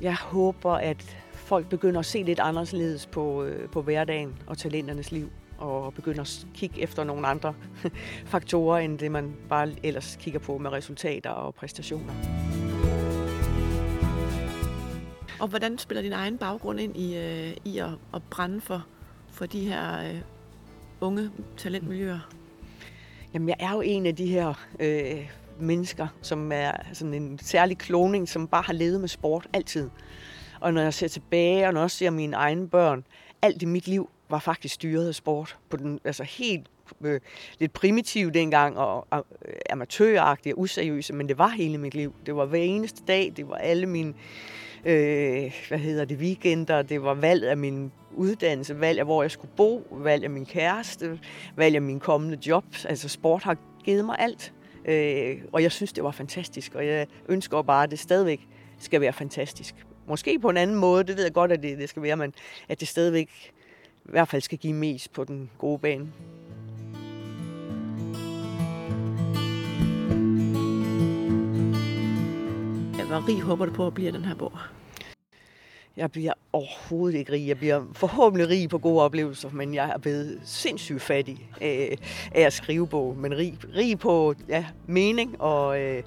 Jeg 0.00 0.16
håber, 0.16 0.72
at 0.72 1.16
folk 1.32 1.68
begynder 1.68 1.98
at 2.00 2.06
se 2.06 2.22
lidt 2.22 2.40
anderledes 2.40 3.06
på, 3.06 3.44
øh, 3.44 3.68
på 3.68 3.82
hverdagen 3.82 4.34
og 4.46 4.58
talenternes 4.58 5.12
liv, 5.12 5.30
og 5.58 5.94
begynder 5.94 6.20
at 6.20 6.46
kigge 6.54 6.80
efter 6.80 7.04
nogle 7.04 7.26
andre 7.26 7.54
faktorer, 8.32 8.78
end 8.78 8.98
det 8.98 9.10
man 9.10 9.36
bare 9.48 9.68
ellers 9.82 10.16
kigger 10.20 10.40
på 10.40 10.58
med 10.58 10.72
resultater 10.72 11.30
og 11.30 11.54
præstationer. 11.54 12.12
Og 15.40 15.48
hvordan 15.48 15.78
spiller 15.78 16.02
din 16.02 16.12
egen 16.12 16.38
baggrund 16.38 16.80
ind 16.80 16.96
i, 16.96 17.16
øh, 17.16 17.56
i 17.64 17.78
at, 17.78 17.90
at 18.14 18.22
brænde 18.30 18.60
for, 18.60 18.86
for 19.36 19.46
de 19.46 19.60
her 19.60 20.00
øh, 20.00 20.20
unge 21.00 21.30
talentmiljøer? 21.56 22.30
Jamen, 23.34 23.48
jeg 23.48 23.56
er 23.60 23.72
jo 23.72 23.80
en 23.80 24.06
af 24.06 24.16
de 24.16 24.26
her 24.26 24.66
øh, 24.80 25.30
mennesker, 25.60 26.06
som 26.22 26.52
er 26.52 26.72
sådan 26.92 27.14
en 27.14 27.38
særlig 27.38 27.78
kloning, 27.78 28.28
som 28.28 28.48
bare 28.48 28.62
har 28.62 28.72
levet 28.72 29.00
med 29.00 29.08
sport 29.08 29.46
altid. 29.52 29.90
Og 30.60 30.74
når 30.74 30.80
jeg 30.82 30.94
ser 30.94 31.08
tilbage, 31.08 31.66
og 31.66 31.74
når 31.74 31.80
jeg 31.80 31.90
ser 31.90 32.10
mine 32.10 32.36
egne 32.36 32.68
børn, 32.68 33.04
alt 33.42 33.62
i 33.62 33.66
mit 33.66 33.88
liv 33.88 34.10
var 34.28 34.38
faktisk 34.38 34.74
styret 34.74 35.08
af 35.08 35.14
sport. 35.14 35.56
På 35.68 35.76
den, 35.76 36.00
altså 36.04 36.22
helt 36.24 36.66
øh, 37.00 37.20
lidt 37.58 37.72
primitiv 37.72 38.30
dengang, 38.30 38.78
og, 38.78 39.06
og 39.10 39.26
øh, 39.44 39.54
amatøragtig 39.70 40.54
og 40.54 40.60
useriøse, 40.60 41.12
men 41.12 41.28
det 41.28 41.38
var 41.38 41.48
hele 41.48 41.78
mit 41.78 41.94
liv. 41.94 42.14
Det 42.26 42.36
var 42.36 42.44
hver 42.44 42.58
eneste 42.58 43.02
dag, 43.08 43.32
det 43.36 43.48
var 43.48 43.56
alle 43.56 43.86
mine 43.86 44.14
øh, 44.86 45.52
hvad 45.68 45.78
hedder 45.78 46.04
det, 46.04 46.18
weekender, 46.18 46.82
det 46.82 47.02
var 47.02 47.14
valg 47.14 47.44
af 47.44 47.56
min 47.56 47.92
uddannelse, 48.14 48.80
valg 48.80 48.98
af 48.98 49.04
hvor 49.04 49.22
jeg 49.22 49.30
skulle 49.30 49.50
bo, 49.56 49.86
valg 49.90 50.24
af 50.24 50.30
min 50.30 50.46
kæreste, 50.46 51.18
valg 51.56 51.76
af 51.76 51.82
min 51.82 52.00
kommende 52.00 52.38
jobs. 52.46 52.84
Altså 52.84 53.08
sport 53.08 53.42
har 53.42 53.56
givet 53.84 54.04
mig 54.04 54.16
alt, 54.18 54.52
øh, 54.84 55.42
og 55.52 55.62
jeg 55.62 55.72
synes, 55.72 55.92
det 55.92 56.04
var 56.04 56.10
fantastisk, 56.10 56.74
og 56.74 56.86
jeg 56.86 57.06
ønsker 57.28 57.62
bare, 57.62 57.84
at 57.84 57.90
det 57.90 57.98
stadigvæk 57.98 58.40
skal 58.78 59.00
være 59.00 59.12
fantastisk. 59.12 59.74
Måske 60.08 60.38
på 60.38 60.48
en 60.48 60.56
anden 60.56 60.76
måde, 60.76 61.04
det 61.04 61.16
ved 61.16 61.24
jeg 61.24 61.32
godt, 61.32 61.52
at 61.52 61.62
det, 61.62 61.78
det 61.78 61.88
skal 61.88 62.02
være, 62.02 62.16
men 62.16 62.34
at 62.68 62.80
det 62.80 62.88
stadigvæk 62.88 63.52
i 64.04 64.10
hvert 64.10 64.28
fald 64.28 64.42
skal 64.42 64.58
give 64.58 64.72
mest 64.72 65.12
på 65.12 65.24
den 65.24 65.50
gode 65.58 65.78
bane. 65.78 66.06
Hvor 73.16 73.28
rig 73.28 73.40
håber 73.40 73.66
du 73.66 73.72
på 73.72 73.86
at 73.86 73.94
blive 73.94 74.12
den 74.12 74.24
her 74.24 74.34
bog? 74.34 74.52
Jeg 75.96 76.12
bliver 76.12 76.32
overhovedet 76.52 77.18
ikke 77.18 77.32
rig. 77.32 77.48
Jeg 77.48 77.58
bliver 77.58 77.84
forhåbentlig 77.92 78.48
rig 78.48 78.68
på 78.68 78.78
gode 78.78 79.02
oplevelser, 79.02 79.50
men 79.50 79.74
jeg 79.74 79.90
er 79.90 79.98
blevet 79.98 80.40
sindssygt 80.44 81.02
fattig 81.02 81.50
af, 81.60 81.98
af 82.32 82.42
at 82.42 82.52
skrive 82.52 82.86
bog. 82.86 83.16
Men 83.16 83.36
rig, 83.36 83.58
rig 83.76 83.98
på 83.98 84.34
ja, 84.48 84.66
mening 84.86 85.40
og, 85.40 85.80
øh, 85.80 86.02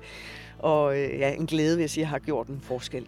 og 0.60 0.98
øh, 0.98 1.19
ja, 1.19 1.34
en 1.34 1.45
glæde, 1.45 1.76
hvis 1.76 1.98
jeg 1.98 2.10
har 2.10 2.19
gjort 2.19 2.48
en 2.48 2.60
forskel. 2.62 3.08